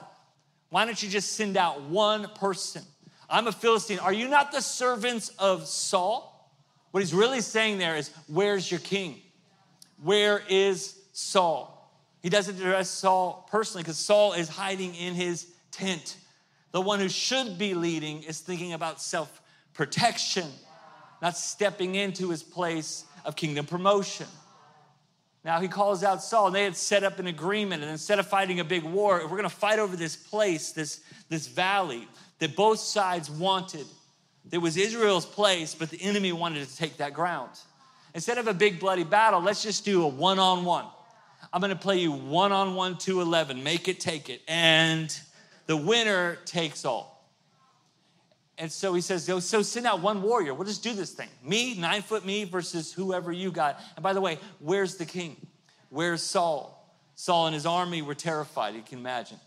Why 0.70 0.84
don't 0.84 1.02
you 1.02 1.08
just 1.08 1.32
send 1.32 1.56
out 1.56 1.82
one 1.82 2.28
person? 2.34 2.82
I'm 3.28 3.46
a 3.46 3.52
Philistine. 3.52 3.98
Are 3.98 4.12
you 4.12 4.28
not 4.28 4.52
the 4.52 4.60
servants 4.60 5.30
of 5.38 5.66
Saul? 5.66 6.34
What 6.90 7.00
he's 7.00 7.14
really 7.14 7.40
saying 7.40 7.78
there 7.78 7.96
is, 7.96 8.10
Where's 8.26 8.70
your 8.70 8.80
king? 8.80 9.20
Where 10.02 10.42
is 10.48 10.96
Saul? 11.12 11.74
He 12.22 12.28
doesn't 12.28 12.56
address 12.56 12.90
Saul 12.90 13.46
personally 13.50 13.82
because 13.82 13.98
Saul 13.98 14.32
is 14.32 14.48
hiding 14.48 14.94
in 14.94 15.14
his 15.14 15.46
tent. 15.70 16.16
The 16.72 16.80
one 16.80 17.00
who 17.00 17.08
should 17.08 17.58
be 17.58 17.74
leading 17.74 18.22
is 18.22 18.40
thinking 18.40 18.72
about 18.72 19.00
self 19.00 19.40
protection, 19.74 20.46
not 21.22 21.36
stepping 21.36 21.94
into 21.94 22.30
his 22.30 22.42
place 22.42 23.04
of 23.24 23.36
kingdom 23.36 23.66
promotion. 23.66 24.26
Now 25.44 25.60
he 25.60 25.68
calls 25.68 26.02
out 26.02 26.22
Saul, 26.22 26.48
and 26.48 26.56
they 26.56 26.64
had 26.64 26.76
set 26.76 27.04
up 27.04 27.18
an 27.18 27.26
agreement. 27.26 27.82
And 27.82 27.90
instead 27.90 28.18
of 28.18 28.26
fighting 28.26 28.60
a 28.60 28.64
big 28.64 28.82
war, 28.82 29.26
we're 29.28 29.36
gonna 29.36 29.48
fight 29.48 29.78
over 29.78 29.96
this 29.96 30.16
place, 30.16 30.72
this, 30.72 31.00
this 31.28 31.46
valley 31.46 32.08
that 32.38 32.56
both 32.56 32.78
sides 32.78 33.30
wanted. 33.30 33.86
It 34.50 34.58
was 34.58 34.76
Israel's 34.76 35.26
place, 35.26 35.74
but 35.74 35.90
the 35.90 36.00
enemy 36.02 36.32
wanted 36.32 36.66
to 36.66 36.76
take 36.76 36.96
that 36.98 37.12
ground. 37.12 37.50
Instead 38.14 38.38
of 38.38 38.48
a 38.48 38.54
big 38.54 38.80
bloody 38.80 39.04
battle, 39.04 39.40
let's 39.40 39.62
just 39.62 39.84
do 39.84 40.04
a 40.04 40.08
one 40.08 40.38
on 40.38 40.64
one. 40.64 40.86
I'm 41.52 41.60
gonna 41.60 41.76
play 41.76 41.98
you 41.98 42.12
one 42.12 42.52
on 42.52 42.74
one 42.74 42.96
to 42.98 43.20
11, 43.20 43.62
make 43.62 43.88
it, 43.88 44.00
take 44.00 44.28
it. 44.28 44.42
And 44.48 45.16
the 45.66 45.76
winner 45.76 46.36
takes 46.44 46.84
all. 46.84 47.17
And 48.60 48.72
so 48.72 48.92
he 48.92 49.00
says, 49.00 49.24
so 49.24 49.62
send 49.62 49.86
out 49.86 50.00
one 50.00 50.20
warrior. 50.20 50.52
We'll 50.52 50.66
just 50.66 50.82
do 50.82 50.92
this 50.92 51.12
thing. 51.12 51.28
Me, 51.44 51.78
nine 51.78 52.02
foot 52.02 52.26
me 52.26 52.42
versus 52.42 52.92
whoever 52.92 53.30
you 53.30 53.52
got. 53.52 53.80
And 53.94 54.02
by 54.02 54.12
the 54.12 54.20
way, 54.20 54.38
where's 54.58 54.96
the 54.96 55.06
king? 55.06 55.36
Where's 55.90 56.22
Saul? 56.22 56.74
Saul 57.14 57.46
and 57.46 57.54
his 57.54 57.66
army 57.66 58.02
were 58.02 58.14
terrified, 58.14 58.74
you 58.74 58.82
can 58.82 58.98
imagine. 58.98 59.38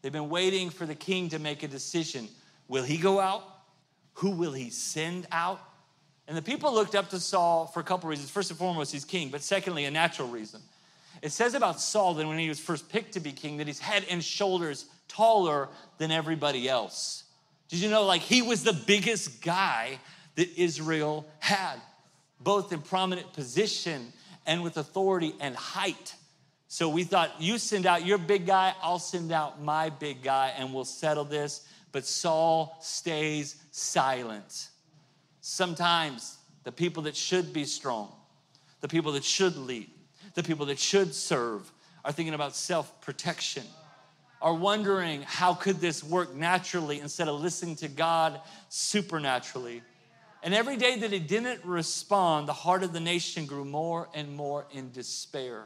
They've 0.00 0.10
been 0.10 0.30
waiting 0.30 0.70
for 0.70 0.86
the 0.86 0.94
king 0.94 1.28
to 1.30 1.38
make 1.38 1.62
a 1.62 1.68
decision. 1.68 2.28
Will 2.66 2.82
he 2.82 2.96
go 2.96 3.20
out? 3.20 3.44
Who 4.14 4.30
will 4.30 4.52
he 4.52 4.70
send 4.70 5.26
out? 5.30 5.60
And 6.26 6.36
the 6.36 6.42
people 6.42 6.72
looked 6.72 6.94
up 6.94 7.10
to 7.10 7.20
Saul 7.20 7.66
for 7.66 7.80
a 7.80 7.84
couple 7.84 8.08
reasons. 8.08 8.30
First 8.30 8.50
and 8.50 8.58
foremost, 8.58 8.92
he's 8.92 9.04
king, 9.04 9.28
but 9.28 9.42
secondly, 9.42 9.84
a 9.84 9.90
natural 9.90 10.28
reason. 10.28 10.60
It 11.20 11.32
says 11.32 11.54
about 11.54 11.80
Saul 11.80 12.14
that 12.14 12.26
when 12.26 12.38
he 12.38 12.48
was 12.48 12.58
first 12.60 12.88
picked 12.88 13.12
to 13.12 13.20
be 13.20 13.32
king, 13.32 13.58
that 13.58 13.66
he's 13.66 13.80
head 13.80 14.06
and 14.08 14.24
shoulders 14.24 14.86
taller 15.08 15.68
than 15.98 16.10
everybody 16.10 16.68
else. 16.68 17.24
Did 17.70 17.78
you 17.80 17.88
know, 17.88 18.04
like, 18.04 18.22
he 18.22 18.42
was 18.42 18.64
the 18.64 18.72
biggest 18.72 19.42
guy 19.42 20.00
that 20.34 20.60
Israel 20.60 21.24
had, 21.38 21.76
both 22.40 22.72
in 22.72 22.82
prominent 22.82 23.32
position 23.32 24.12
and 24.44 24.62
with 24.62 24.76
authority 24.76 25.34
and 25.40 25.54
height. 25.54 26.14
So 26.66 26.88
we 26.88 27.04
thought, 27.04 27.30
you 27.40 27.58
send 27.58 27.86
out 27.86 28.04
your 28.04 28.18
big 28.18 28.46
guy, 28.46 28.74
I'll 28.82 28.98
send 28.98 29.30
out 29.30 29.62
my 29.62 29.90
big 29.90 30.22
guy, 30.22 30.52
and 30.56 30.74
we'll 30.74 30.84
settle 30.84 31.24
this. 31.24 31.66
But 31.92 32.04
Saul 32.06 32.76
stays 32.80 33.56
silent. 33.70 34.68
Sometimes 35.40 36.38
the 36.64 36.72
people 36.72 37.04
that 37.04 37.16
should 37.16 37.52
be 37.52 37.64
strong, 37.64 38.12
the 38.80 38.88
people 38.88 39.12
that 39.12 39.24
should 39.24 39.56
lead, 39.56 39.90
the 40.34 40.42
people 40.42 40.66
that 40.66 40.78
should 40.78 41.14
serve 41.14 41.70
are 42.04 42.12
thinking 42.12 42.34
about 42.34 42.54
self 42.56 43.00
protection 43.00 43.64
are 44.42 44.54
wondering 44.54 45.22
how 45.22 45.54
could 45.54 45.80
this 45.80 46.02
work 46.02 46.34
naturally 46.34 47.00
instead 47.00 47.28
of 47.28 47.40
listening 47.40 47.76
to 47.76 47.88
God 47.88 48.40
supernaturally. 48.68 49.82
And 50.42 50.54
every 50.54 50.76
day 50.76 50.98
that 51.00 51.12
it 51.12 51.28
didn't 51.28 51.64
respond, 51.64 52.48
the 52.48 52.54
heart 52.54 52.82
of 52.82 52.92
the 52.92 53.00
nation 53.00 53.44
grew 53.44 53.64
more 53.64 54.08
and 54.14 54.34
more 54.34 54.66
in 54.72 54.90
despair. 54.92 55.64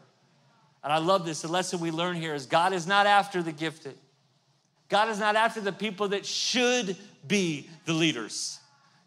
And 0.83 0.93
I 0.93 0.99
love 0.99 1.25
this. 1.25 1.43
The 1.43 1.49
lesson 1.49 1.81
we 1.81 1.93
learn 1.93 2.17
here 2.17 2.35
is 2.35 2.47
God 2.47 2.73
is 2.73 2.87
not 2.87 3.07
after 3.07 3.43
the 3.43 3.53
gifted. 3.53 3.95
God 4.89 5.09
is 5.09 5.19
not 5.19 5.37
after 5.37 5.61
the 5.61 5.73
people 5.73 6.09
that 6.09 6.27
should 6.27 6.97
be 7.27 7.69
the 7.87 7.93
leaders. 7.93 8.59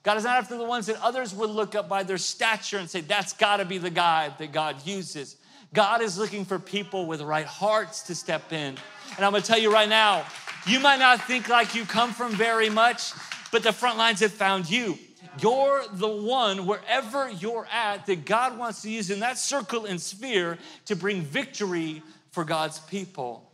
God 0.04 0.18
is 0.18 0.24
not 0.24 0.38
after 0.38 0.58
the 0.58 0.64
ones 0.64 0.86
that 0.88 1.02
others 1.02 1.36
would 1.36 1.50
look 1.50 1.76
up 1.76 1.90
by 1.90 2.04
their 2.04 2.18
stature 2.18 2.78
and 2.78 2.90
say, 2.90 3.02
that's 3.02 3.34
got 3.34 3.58
to 3.58 3.66
be 3.66 3.78
the 3.78 3.90
guy 3.90 4.34
that 4.40 4.54
God 4.54 4.78
uses. 4.86 5.36
God 5.74 6.02
is 6.02 6.18
looking 6.18 6.46
for 6.46 6.60
people 6.60 7.06
with 7.06 7.22
right 7.22 7.46
hearts 7.46 8.04
to 8.04 8.16
step 8.16 8.52
in 8.54 8.78
and 9.16 9.26
I'm 9.26 9.32
gonna 9.32 9.44
tell 9.44 9.58
you 9.58 9.72
right 9.72 9.90
now, 9.90 10.26
you 10.66 10.80
might 10.80 11.00
not 11.00 11.24
think 11.24 11.50
like 11.50 11.74
you 11.74 11.86
come 11.86 12.12
from 12.12 12.34
very 12.34 12.70
much, 12.70 13.14
but 13.52 13.64
the 13.64 13.72
front 13.72 13.98
lines 13.98 14.20
have 14.20 14.32
found 14.32 14.70
you. 14.70 14.98
You're 15.40 15.84
the 15.94 16.08
one, 16.08 16.66
wherever 16.66 17.30
you're 17.30 17.68
at, 17.72 18.06
that 18.08 18.26
God 18.26 18.58
wants 18.58 18.82
to 18.82 18.90
use 18.90 19.10
in 19.10 19.20
that 19.22 19.38
circle 19.38 19.86
and 19.86 20.02
sphere 20.02 20.58
to 20.86 20.96
bring 20.96 21.22
victory 21.22 22.02
for 22.32 22.44
God's 22.44 22.80
people. 22.80 23.50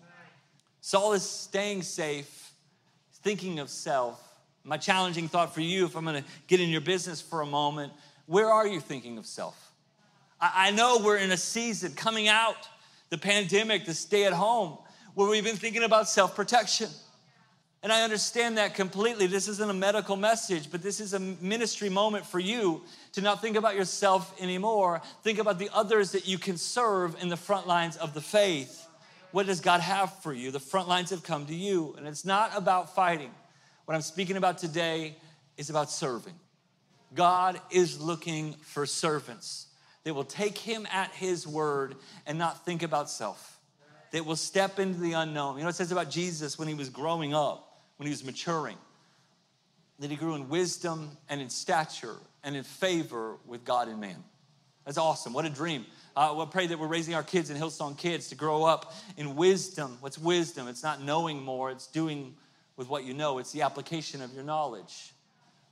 Saul 0.81 1.13
is 1.13 1.23
staying 1.23 1.83
safe, 1.83 2.51
thinking 3.21 3.59
of 3.59 3.69
self. 3.69 4.19
My 4.65 4.77
challenging 4.77 5.27
thought 5.27 5.53
for 5.53 5.61
you, 5.61 5.85
if 5.85 5.95
I'm 5.95 6.05
gonna 6.05 6.25
get 6.47 6.59
in 6.59 6.69
your 6.69 6.81
business 6.81 7.21
for 7.21 7.41
a 7.41 7.45
moment, 7.45 7.93
where 8.25 8.49
are 8.49 8.67
you 8.67 8.79
thinking 8.79 9.17
of 9.17 9.25
self? 9.25 9.62
I 10.53 10.71
know 10.71 10.99
we're 11.01 11.17
in 11.17 11.31
a 11.31 11.37
season 11.37 11.93
coming 11.93 12.27
out, 12.27 12.57
the 13.09 13.17
pandemic, 13.17 13.85
the 13.85 13.93
stay 13.93 14.25
at 14.25 14.33
home 14.33 14.77
where 15.13 15.29
we've 15.29 15.43
been 15.43 15.55
thinking 15.55 15.83
about 15.83 16.09
self 16.09 16.35
protection. 16.35 16.89
And 17.81 17.91
I 17.91 18.03
understand 18.03 18.57
that 18.57 18.75
completely. 18.75 19.27
This 19.27 19.47
isn't 19.47 19.69
a 19.69 19.73
medical 19.73 20.15
message, 20.15 20.71
but 20.71 20.81
this 20.81 20.99
is 21.01 21.13
a 21.13 21.19
ministry 21.19 21.89
moment 21.89 22.25
for 22.25 22.39
you 22.39 22.81
to 23.11 23.21
not 23.21 23.41
think 23.41 23.57
about 23.57 23.75
yourself 23.75 24.33
anymore. 24.41 25.01
Think 25.21 25.39
about 25.39 25.59
the 25.59 25.69
others 25.73 26.11
that 26.11 26.27
you 26.27 26.37
can 26.37 26.55
serve 26.55 27.21
in 27.21 27.27
the 27.27 27.35
front 27.37 27.67
lines 27.67 27.97
of 27.97 28.13
the 28.13 28.21
faith. 28.21 28.87
What 29.31 29.47
does 29.47 29.59
God 29.59 29.81
have 29.81 30.13
for 30.21 30.33
you? 30.33 30.51
The 30.51 30.61
front 30.61 30.87
lines 30.87 31.09
have 31.09 31.23
come 31.23 31.45
to 31.47 31.55
you. 31.55 31.93
And 31.97 32.07
it's 32.07 32.23
not 32.23 32.51
about 32.55 32.95
fighting. 32.95 33.31
What 33.83 33.95
I'm 33.95 34.01
speaking 34.01 34.37
about 34.37 34.59
today 34.59 35.15
is 35.57 35.69
about 35.69 35.91
serving. 35.91 36.35
God 37.13 37.59
is 37.69 37.99
looking 37.99 38.53
for 38.61 38.85
servants 38.85 39.67
that 40.03 40.13
will 40.13 40.23
take 40.23 40.57
him 40.57 40.87
at 40.91 41.11
his 41.11 41.47
word 41.47 41.95
and 42.25 42.37
not 42.37 42.65
think 42.65 42.83
about 42.83 43.09
self 43.09 43.53
that 44.13 44.25
will 44.25 44.35
step 44.35 44.79
into 44.79 44.99
the 44.99 45.13
unknown. 45.13 45.57
You 45.57 45.63
know, 45.63 45.69
it 45.69 45.75
says 45.75 45.91
about 45.91 46.09
Jesus 46.09 46.57
when 46.57 46.67
he 46.67 46.75
was 46.75 46.89
growing 46.89 47.33
up, 47.33 47.81
when 47.97 48.05
he 48.05 48.11
was 48.11 48.23
maturing, 48.23 48.77
that 49.99 50.11
he 50.11 50.15
grew 50.15 50.35
in 50.35 50.49
wisdom 50.49 51.17
and 51.29 51.41
in 51.41 51.49
stature 51.49 52.15
and 52.43 52.55
in 52.55 52.63
favor 52.63 53.37
with 53.47 53.65
God 53.65 53.87
and 53.87 53.99
man. 53.99 54.23
That's 54.85 54.99
awesome. 54.99 55.33
What 55.33 55.45
a 55.45 55.49
dream. 55.49 55.85
Uh, 56.15 56.33
we'll 56.35 56.45
pray 56.45 56.67
that 56.67 56.77
we're 56.77 56.87
raising 56.87 57.15
our 57.15 57.23
kids 57.23 57.49
in 57.49 57.57
Hillsong 57.57 57.97
Kids 57.97 58.29
to 58.29 58.35
grow 58.35 58.63
up 58.63 58.93
in 59.17 59.35
wisdom. 59.35 59.97
What's 59.99 60.19
wisdom? 60.19 60.67
It's 60.67 60.83
not 60.83 61.01
knowing 61.01 61.41
more, 61.41 61.71
it's 61.71 61.87
doing 61.87 62.35
with 62.75 62.89
what 62.89 63.05
you 63.05 63.15
know, 63.15 63.39
it's 63.39 63.51
the 63.51 63.63
application 63.63 64.21
of 64.21 64.33
your 64.33 64.43
knowledge. 64.43 65.12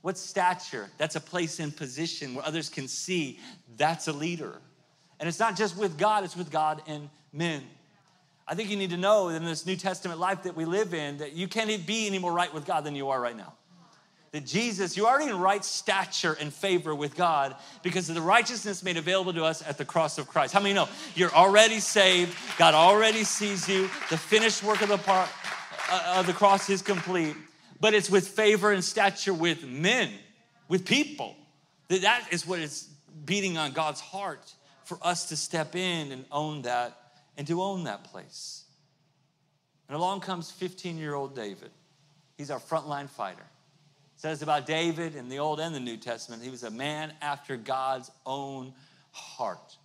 What's 0.02 0.20
stature? 0.20 0.90
That's 0.98 1.16
a 1.16 1.20
place 1.20 1.60
in 1.60 1.70
position 1.72 2.34
where 2.34 2.44
others 2.44 2.68
can 2.68 2.88
see 2.88 3.38
that's 3.76 4.08
a 4.08 4.12
leader. 4.12 4.60
And 5.18 5.28
it's 5.28 5.38
not 5.38 5.56
just 5.56 5.76
with 5.76 5.96
God, 5.96 6.24
it's 6.24 6.36
with 6.36 6.50
God 6.50 6.82
and 6.86 7.08
men. 7.32 7.62
I 8.46 8.56
think 8.56 8.68
you 8.70 8.76
need 8.76 8.90
to 8.90 8.96
know 8.96 9.28
in 9.28 9.44
this 9.44 9.64
New 9.64 9.76
Testament 9.76 10.18
life 10.18 10.42
that 10.42 10.56
we 10.56 10.64
live 10.64 10.92
in 10.92 11.18
that 11.18 11.32
you 11.32 11.46
can't 11.46 11.86
be 11.86 12.08
any 12.08 12.18
more 12.18 12.32
right 12.32 12.52
with 12.52 12.66
God 12.66 12.84
than 12.84 12.96
you 12.96 13.10
are 13.10 13.20
right 13.20 13.36
now. 13.36 13.54
that 14.32 14.46
Jesus, 14.46 14.96
you're 14.96 15.06
already 15.06 15.30
in 15.30 15.38
right 15.38 15.64
stature 15.64 16.36
and 16.40 16.52
favor 16.52 16.94
with 16.94 17.14
God 17.14 17.54
because 17.82 18.08
of 18.08 18.14
the 18.14 18.22
righteousness 18.22 18.82
made 18.82 18.96
available 18.96 19.32
to 19.34 19.44
us 19.44 19.62
at 19.62 19.76
the 19.76 19.84
cross 19.84 20.18
of 20.18 20.26
Christ. 20.26 20.54
How 20.54 20.60
many 20.60 20.74
know 20.74 20.88
you're 21.14 21.32
already 21.32 21.80
saved? 21.80 22.36
God 22.58 22.72
already 22.74 23.24
sees 23.24 23.68
you. 23.68 23.82
The 24.08 24.16
finished 24.16 24.62
work 24.62 24.80
of 24.80 24.88
the 24.88 24.98
part 24.98 25.28
uh, 25.90 26.14
of 26.16 26.26
the 26.26 26.32
cross 26.32 26.70
is 26.70 26.80
complete, 26.80 27.36
but 27.82 27.92
it's 27.92 28.08
with 28.08 28.28
favor 28.28 28.72
and 28.72 28.82
stature 28.82 29.34
with 29.34 29.66
men, 29.66 30.08
with 30.68 30.86
people. 30.86 31.36
that 31.88 32.02
That 32.02 32.28
is 32.30 32.46
what 32.46 32.60
is 32.60 32.88
beating 33.26 33.58
on 33.58 33.72
God's 33.72 34.00
heart 34.00 34.54
for 34.84 34.96
us 35.02 35.28
to 35.28 35.36
step 35.36 35.76
in 35.76 36.12
and 36.12 36.24
own 36.30 36.62
that 36.62 36.96
and 37.36 37.46
to 37.48 37.60
own 37.60 37.84
that 37.84 38.04
place. 38.04 38.64
And 39.88 39.96
along 39.96 40.20
comes 40.20 40.50
15 40.50 40.96
year 40.96 41.14
old 41.14 41.34
David. 41.34 41.70
He's 42.38 42.50
our 42.50 42.60
frontline 42.60 43.10
fighter 43.10 43.44
says 44.22 44.40
about 44.40 44.66
David 44.66 45.16
in 45.16 45.28
the 45.28 45.40
Old 45.40 45.58
and 45.58 45.74
the 45.74 45.80
New 45.80 45.96
Testament, 45.96 46.44
he 46.44 46.48
was 46.48 46.62
a 46.62 46.70
man 46.70 47.12
after 47.20 47.56
God's 47.56 48.08
own 48.24 48.72
heart. 49.10 49.76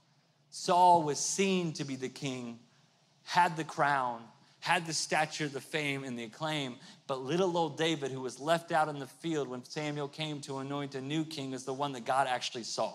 Saul 0.51 1.01
was 1.01 1.17
seen 1.17 1.73
to 1.73 1.83
be 1.83 1.95
the 1.95 2.07
king, 2.07 2.59
had 3.23 3.57
the 3.57 3.63
crown, 3.63 4.21
had 4.67 4.85
the 4.85 4.93
stature, 4.93 5.47
the 5.47 5.61
fame, 5.61 6.03
and 6.03 6.19
the 6.19 6.25
acclaim. 6.25 6.75
But 7.07 7.21
little 7.21 7.57
old 7.57 7.77
David, 7.77 8.11
who 8.11 8.19
was 8.19 8.37
left 8.37 8.73
out 8.73 8.89
in 8.89 8.99
the 8.99 9.07
field 9.07 9.47
when 9.47 9.63
Samuel 9.63 10.09
came 10.09 10.41
to 10.41 10.57
anoint 10.57 10.93
a 10.95 11.01
new 11.01 11.23
king, 11.23 11.53
is 11.53 11.63
the 11.63 11.73
one 11.73 11.93
that 11.93 12.03
God 12.03 12.27
actually 12.27 12.63
saw. 12.63 12.93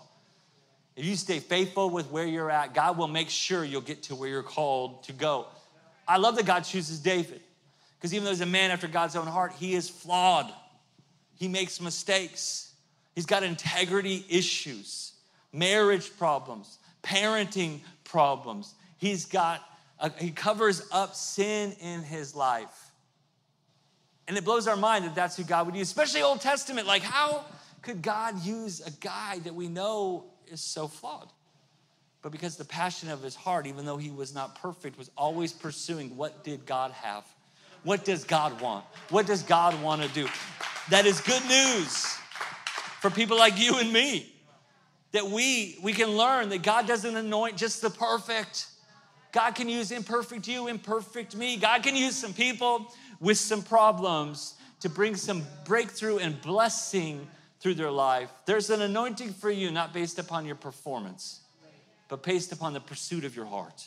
If 0.97 1.07
you 1.07 1.17
stay 1.17 1.39
faithful 1.39 1.89
with 1.89 2.11
where 2.11 2.27
you're 2.27 2.51
at, 2.51 2.75
God 2.75 2.99
will 2.99 3.09
make 3.09 3.31
sure 3.31 3.65
you'll 3.65 3.81
get 3.81 4.03
to 4.05 4.15
where 4.15 4.29
you're 4.29 4.43
called 4.43 5.05
to 5.05 5.15
go. 5.15 5.47
I 6.07 6.19
love 6.19 6.37
that 6.37 6.45
God 6.45 6.61
chooses 6.61 6.99
David 7.01 7.41
because 7.97 8.13
even 8.13 8.25
though 8.25 8.33
he's 8.33 8.43
a 8.43 8.47
man 8.47 8.71
after 8.71 8.87
God's 8.87 9.17
own 9.17 9.27
heart, 9.27 9.53
he 9.53 9.73
is 9.73 9.89
flawed. 9.89 10.53
He 11.37 11.49
makes 11.49 11.81
mistakes. 11.81 12.75
He's 13.15 13.25
got 13.25 13.45
integrity 13.45 14.27
issues, 14.29 15.15
marriage 15.55 16.15
problems, 16.19 16.79
parenting 17.03 17.81
problems. 18.05 18.75
He's 18.99 19.25
got, 19.25 19.63
a, 20.03 20.11
he 20.19 20.31
covers 20.31 20.87
up 20.93 21.15
sin 21.15 21.75
in 21.81 22.03
his 22.03 22.35
life. 22.35 22.93
And 24.29 24.37
it 24.37 24.45
blows 24.45 24.69
our 24.69 24.77
mind 24.77 25.05
that 25.07 25.15
that's 25.15 25.37
who 25.37 25.45
God 25.45 25.67
would 25.67 25.75
use, 25.75 25.89
especially 25.89 26.23
Old 26.23 26.41
Testament. 26.41 26.87
Like, 26.87 27.03
how 27.03 27.45
could 27.81 28.03
God 28.03 28.45
use 28.45 28.81
a 28.81 28.91
guy 28.91 29.39
that 29.41 29.55
we 29.55 29.69
know 29.69 30.25
is 30.49 30.61
so 30.61 30.87
flawed? 30.89 31.29
But 32.21 32.31
because 32.31 32.57
the 32.57 32.65
passion 32.65 33.11
of 33.11 33.23
his 33.23 33.35
heart, 33.35 33.67
even 33.67 33.85
though 33.85 33.97
he 33.97 34.11
was 34.11 34.35
not 34.35 34.61
perfect, 34.61 34.97
was 34.97 35.11
always 35.17 35.53
pursuing 35.53 36.17
what 36.17 36.45
did 36.45 36.67
God 36.67 36.93
have? 36.93 37.25
What 37.83 38.05
does 38.05 38.23
God 38.23 38.61
want? 38.61 38.85
What 39.11 39.27
does 39.27 39.43
God 39.43 39.81
want 39.83 40.03
to 40.03 40.09
do? 40.09 40.29
That 40.91 41.05
is 41.05 41.21
good 41.21 41.43
news 41.49 42.05
for 43.01 43.11
people 43.11 43.37
like 43.37 43.59
you 43.59 43.79
and 43.79 43.93
me. 43.93 44.33
That 45.11 45.27
we 45.27 45.79
we 45.83 45.93
can 45.93 46.11
learn 46.11 46.49
that 46.51 46.63
God 46.63 46.87
doesn't 46.87 47.17
anoint 47.17 47.57
just 47.57 47.83
the 47.83 47.91
perfect. 47.91 48.67
God 49.33 49.55
can 49.55 49.69
use 49.69 49.91
imperfect 49.91 50.47
you, 50.47 50.69
imperfect 50.69 51.35
me. 51.35 51.57
God 51.57 51.83
can 51.83 51.97
use 51.97 52.17
some 52.17 52.35
people 52.35 52.93
with 53.21 53.39
some 53.39 53.63
problems 53.63 54.55
to 54.81 54.89
bring 54.89 55.17
some 55.17 55.43
breakthrough 55.65 56.19
and 56.19 56.41
blessing 56.43 57.27
through 57.61 57.75
their 57.75 57.91
life. 57.91 58.31
There's 58.47 58.71
an 58.71 58.83
anointing 58.83 59.33
for 59.33 59.51
you, 59.51 59.71
not 59.71 59.95
based 59.95 60.19
upon 60.19 60.45
your 60.45 60.57
performance, 60.57 61.41
but 62.09 62.23
based 62.23 62.53
upon 62.53 62.73
the 62.73 62.81
pursuit 62.81 63.25
of 63.25 63.35
your 63.35 63.47
heart. 63.47 63.87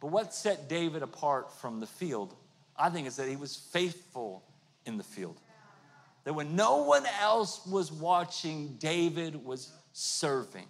But 0.00 0.08
what 0.08 0.34
set 0.34 0.68
David 0.68 1.02
apart 1.02 1.52
from 1.52 1.80
the 1.80 1.86
field, 1.86 2.34
I 2.76 2.90
think, 2.90 3.06
is 3.06 3.16
that 3.16 3.28
he 3.28 3.36
was 3.36 3.56
faithful 3.56 4.42
in 4.86 4.96
the 4.96 5.04
field 5.04 5.36
that 6.24 6.34
when 6.34 6.54
no 6.54 6.82
one 6.82 7.04
else 7.20 7.64
was 7.66 7.90
watching, 7.90 8.76
David 8.78 9.44
was 9.44 9.72
serving. 9.92 10.66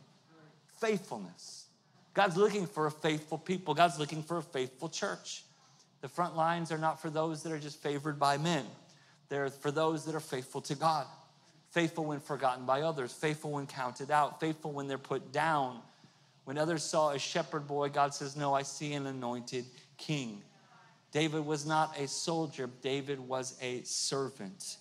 Faithfulness. 0.78 1.59
God's 2.14 2.36
looking 2.36 2.66
for 2.66 2.86
a 2.86 2.90
faithful 2.90 3.38
people, 3.38 3.74
God's 3.74 3.98
looking 3.98 4.22
for 4.22 4.38
a 4.38 4.42
faithful 4.42 4.88
church. 4.88 5.44
The 6.00 6.08
front 6.08 6.36
lines 6.36 6.72
are 6.72 6.78
not 6.78 7.00
for 7.00 7.10
those 7.10 7.42
that 7.42 7.52
are 7.52 7.58
just 7.58 7.82
favored 7.82 8.18
by 8.18 8.38
men, 8.38 8.64
they're 9.28 9.50
for 9.50 9.70
those 9.70 10.04
that 10.06 10.14
are 10.14 10.20
faithful 10.20 10.60
to 10.62 10.74
God. 10.74 11.06
Faithful 11.70 12.04
when 12.04 12.18
forgotten 12.18 12.66
by 12.66 12.82
others, 12.82 13.12
faithful 13.12 13.52
when 13.52 13.68
counted 13.68 14.10
out, 14.10 14.40
faithful 14.40 14.72
when 14.72 14.88
they're 14.88 14.98
put 14.98 15.30
down. 15.30 15.80
When 16.42 16.58
others 16.58 16.82
saw 16.82 17.10
a 17.10 17.18
shepherd 17.18 17.68
boy, 17.68 17.90
God 17.90 18.12
says, 18.12 18.34
No, 18.34 18.52
I 18.52 18.62
see 18.62 18.92
an 18.94 19.06
anointed 19.06 19.66
king. 19.96 20.42
David 21.12 21.46
was 21.46 21.64
not 21.66 21.96
a 21.96 22.08
soldier, 22.08 22.68
David 22.82 23.20
was 23.20 23.56
a 23.62 23.82
servant. 23.82 24.78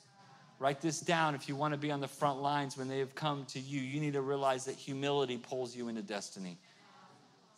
Write 0.58 0.82
this 0.82 1.00
down 1.00 1.36
if 1.36 1.48
you 1.48 1.56
want 1.56 1.74
to 1.74 1.80
be 1.80 1.92
on 1.92 2.02
the 2.02 2.08
front 2.08 2.42
lines 2.42 2.76
when 2.76 2.88
they 2.88 3.00
have 3.00 3.16
come 3.16 3.46
to 3.46 3.60
you. 3.60 3.80
You 3.80 4.02
need 4.02 4.14
to 4.14 4.22
realize 4.22 4.66
that 4.66 4.76
humility 4.76 5.38
pulls 5.38 5.76
you 5.76 5.88
into 5.88 6.02
destiny. 6.02 6.58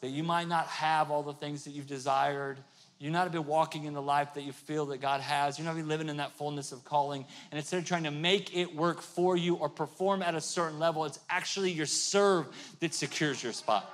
That 0.01 0.09
you 0.09 0.23
might 0.23 0.47
not 0.47 0.67
have 0.67 1.11
all 1.11 1.23
the 1.23 1.33
things 1.33 1.63
that 1.63 1.71
you've 1.71 1.87
desired. 1.87 2.57
You're 2.99 3.11
not 3.11 3.31
been 3.31 3.47
walking 3.47 3.85
in 3.85 3.93
the 3.93 4.01
life 4.01 4.35
that 4.35 4.43
you 4.43 4.51
feel 4.51 4.85
that 4.87 5.01
God 5.01 5.21
has. 5.21 5.57
You're 5.57 5.65
not 5.65 5.75
be 5.75 5.81
living 5.81 6.09
in 6.09 6.17
that 6.17 6.33
fullness 6.33 6.71
of 6.71 6.83
calling. 6.83 7.25
And 7.51 7.57
instead 7.57 7.77
of 7.77 7.85
trying 7.85 8.03
to 8.03 8.11
make 8.11 8.55
it 8.55 8.75
work 8.75 9.01
for 9.01 9.35
you 9.35 9.55
or 9.55 9.69
perform 9.69 10.21
at 10.21 10.35
a 10.35 10.41
certain 10.41 10.77
level, 10.77 11.05
it's 11.05 11.19
actually 11.29 11.71
your 11.71 11.87
serve 11.87 12.47
that 12.79 12.93
secures 12.93 13.41
your 13.41 13.53
spot. 13.53 13.91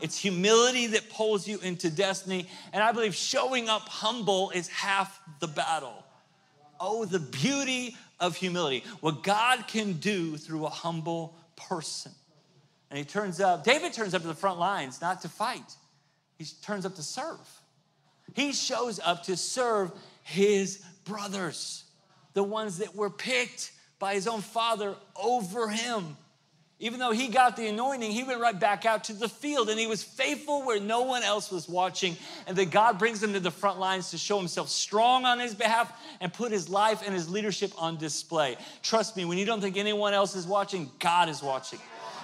It's 0.00 0.18
humility 0.18 0.88
that 0.88 1.08
pulls 1.10 1.46
you 1.46 1.58
into 1.60 1.88
destiny. 1.88 2.48
And 2.72 2.82
I 2.82 2.92
believe 2.92 3.14
showing 3.14 3.68
up 3.68 3.82
humble 3.82 4.50
is 4.50 4.68
half 4.68 5.20
the 5.40 5.48
battle. 5.48 6.04
Oh, 6.80 7.04
the 7.04 7.20
beauty 7.20 7.96
of 8.20 8.36
humility, 8.36 8.84
what 9.00 9.22
God 9.22 9.66
can 9.68 9.94
do 9.94 10.36
through 10.36 10.66
a 10.66 10.70
humble 10.70 11.36
person. 11.54 12.12
And 12.96 13.04
he 13.04 13.12
turns 13.12 13.42
up, 13.42 13.62
David 13.62 13.92
turns 13.92 14.14
up 14.14 14.22
to 14.22 14.26
the 14.26 14.32
front 14.32 14.58
lines 14.58 15.02
not 15.02 15.20
to 15.20 15.28
fight, 15.28 15.74
he 16.38 16.46
turns 16.62 16.86
up 16.86 16.94
to 16.94 17.02
serve. 17.02 17.46
He 18.32 18.54
shows 18.54 18.98
up 19.04 19.24
to 19.24 19.36
serve 19.36 19.92
his 20.22 20.82
brothers, 21.04 21.84
the 22.32 22.42
ones 22.42 22.78
that 22.78 22.96
were 22.96 23.10
picked 23.10 23.72
by 23.98 24.14
his 24.14 24.26
own 24.26 24.40
father 24.40 24.94
over 25.14 25.68
him. 25.68 26.16
Even 26.78 26.98
though 26.98 27.12
he 27.12 27.28
got 27.28 27.58
the 27.58 27.66
anointing, 27.66 28.12
he 28.12 28.24
went 28.24 28.40
right 28.40 28.58
back 28.58 28.86
out 28.86 29.04
to 29.04 29.12
the 29.12 29.28
field 29.28 29.68
and 29.68 29.78
he 29.78 29.86
was 29.86 30.02
faithful 30.02 30.64
where 30.64 30.80
no 30.80 31.02
one 31.02 31.22
else 31.22 31.50
was 31.50 31.68
watching. 31.68 32.16
And 32.46 32.56
that 32.56 32.70
God 32.70 32.98
brings 32.98 33.22
him 33.22 33.34
to 33.34 33.40
the 33.40 33.50
front 33.50 33.78
lines 33.78 34.10
to 34.12 34.18
show 34.18 34.38
himself 34.38 34.70
strong 34.70 35.26
on 35.26 35.38
his 35.38 35.54
behalf 35.54 35.92
and 36.20 36.32
put 36.32 36.50
his 36.50 36.70
life 36.70 37.02
and 37.04 37.14
his 37.14 37.28
leadership 37.28 37.72
on 37.76 37.98
display. 37.98 38.56
Trust 38.82 39.18
me, 39.18 39.26
when 39.26 39.36
you 39.36 39.44
don't 39.44 39.60
think 39.60 39.76
anyone 39.76 40.14
else 40.14 40.34
is 40.34 40.46
watching, 40.46 40.90
God 40.98 41.28
is 41.28 41.42
watching. 41.42 41.78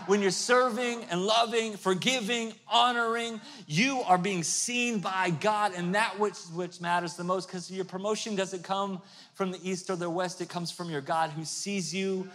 When 0.06 0.22
you're 0.22 0.30
serving 0.30 1.04
and 1.04 1.24
loving, 1.24 1.76
forgiving, 1.76 2.52
honoring, 2.68 3.40
you 3.66 4.00
are 4.02 4.18
being 4.18 4.42
seen 4.42 4.98
by 4.98 5.30
God, 5.30 5.72
and 5.74 5.94
that 5.94 6.18
which, 6.18 6.38
which 6.54 6.80
matters 6.80 7.14
the 7.14 7.24
most 7.24 7.48
because 7.48 7.70
your 7.70 7.84
promotion 7.84 8.36
doesn't 8.36 8.64
come 8.64 9.00
from 9.34 9.52
the 9.52 9.58
east 9.68 9.90
or 9.90 9.96
the 9.96 10.10
west, 10.10 10.40
it 10.40 10.48
comes 10.48 10.70
from 10.70 10.90
your 10.90 11.00
God 11.00 11.30
who 11.30 11.44
sees 11.44 11.94
you 11.94 12.28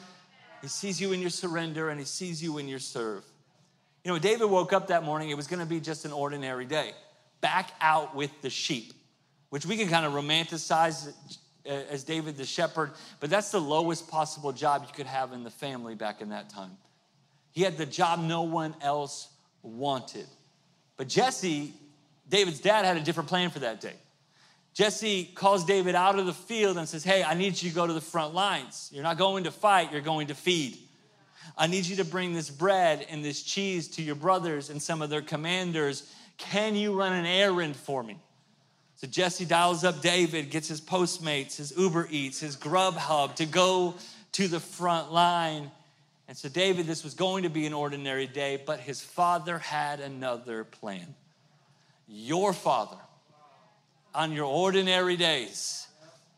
he 0.62 0.68
sees 0.68 1.00
you 1.00 1.12
in 1.12 1.22
your 1.22 1.30
surrender 1.30 1.90
and 1.90 2.00
he 2.00 2.06
sees 2.06 2.42
you 2.42 2.58
in 2.58 2.68
your 2.68 2.80
serve. 2.80 3.24
You 4.04 4.12
know, 4.12 4.20
David 4.20 4.46
woke 4.46 4.74
up 4.74 4.88
that 4.88 5.04
morning, 5.04 5.30
it 5.30 5.38
was 5.38 5.48
going 5.48 5.60
to 5.60 5.66
be 5.66 5.80
just 5.80 6.06
an 6.06 6.12
ordinary 6.12 6.66
day. 6.66 6.92
Back 7.42 7.72
out 7.82 8.16
with 8.16 8.32
the 8.42 8.50
sheep, 8.50 8.94
which 9.50 9.66
we 9.66 9.78
can 9.78 9.90
kind 9.90 10.06
of 10.06 10.14
romanticize 10.14 11.14
uh, 11.66 11.70
as 11.70 12.04
David 12.04 12.38
the 12.38 12.46
shepherd, 12.46 12.92
but 13.20 13.30
that's 13.30 13.52
the 13.52 13.62
lowest 13.62 14.10
possible 14.10 14.52
job 14.52 14.84
you 14.88 14.94
could 14.94 15.06
have 15.06 15.34
in 15.34 15.44
the 15.44 15.52
family 15.52 15.94
back 15.94 16.22
in 16.22 16.30
that 16.30 16.50
time. 16.50 16.72
He 17.58 17.64
had 17.64 17.76
the 17.76 17.88
job 17.88 18.20
no 18.20 18.44
one 18.44 18.76
else 18.82 19.30
wanted. 19.64 20.28
But 20.96 21.08
Jesse, 21.08 21.74
David's 22.30 22.60
dad, 22.60 22.86
had 22.86 22.98
a 22.98 23.00
different 23.00 23.30
plan 23.30 23.50
for 23.50 23.58
that 23.58 23.82
day. 23.82 23.96
Jesse 24.76 25.32
calls 25.34 25.66
David 25.66 25.96
out 25.96 26.20
of 26.20 26.28
the 26.28 26.34
field 26.34 26.78
and 26.78 26.88
says, 26.88 27.04
Hey, 27.04 27.24
I 27.24 27.34
need 27.34 27.60
you 27.60 27.72
to 27.72 27.76
go 27.76 27.88
to 27.88 27.94
the 27.94 28.00
front 28.00 28.36
lines. 28.36 28.92
You're 28.94 29.02
not 29.02 29.18
going 29.18 29.46
to 29.46 29.52
fight, 29.52 29.92
you're 29.92 30.02
going 30.02 30.28
to 30.28 30.36
feed. 30.36 30.78
I 31.58 31.66
need 31.66 31.88
you 31.88 31.96
to 31.96 32.06
bring 32.06 32.36
this 32.36 32.52
bread 32.52 33.08
and 33.10 33.26
this 33.26 33.42
cheese 33.42 33.88
to 33.96 34.04
your 34.04 34.14
brothers 34.14 34.70
and 34.70 34.80
some 34.80 35.02
of 35.02 35.10
their 35.10 35.24
commanders. 35.24 36.14
Can 36.38 36.76
you 36.76 36.94
run 36.94 37.14
an 37.14 37.26
errand 37.26 37.76
for 37.76 38.04
me? 38.04 38.20
So 38.98 39.08
Jesse 39.08 39.46
dials 39.46 39.84
up 39.84 40.04
David, 40.04 40.52
gets 40.52 40.68
his 40.68 40.80
Postmates, 40.80 41.58
his 41.58 41.76
Uber 41.76 42.08
Eats, 42.12 42.40
his 42.40 42.56
Grubhub 42.56 43.34
to 43.38 43.48
go 43.48 43.96
to 44.34 44.48
the 44.48 44.60
front 44.60 45.12
line. 45.12 45.72
And 46.28 46.36
so, 46.36 46.50
David, 46.50 46.88
this 46.88 47.04
was 47.04 47.14
going 47.14 47.44
to 47.44 47.50
be 47.50 47.66
an 47.66 47.74
ordinary 47.74 48.28
day, 48.28 48.62
but 48.66 48.80
his 48.80 49.02
father 49.02 49.60
had 49.60 50.00
another 50.02 50.64
plan. 50.66 51.16
Your 52.08 52.54
father 52.54 52.98
on 54.14 54.32
your 54.32 54.46
ordinary 54.46 55.16
days 55.16 55.88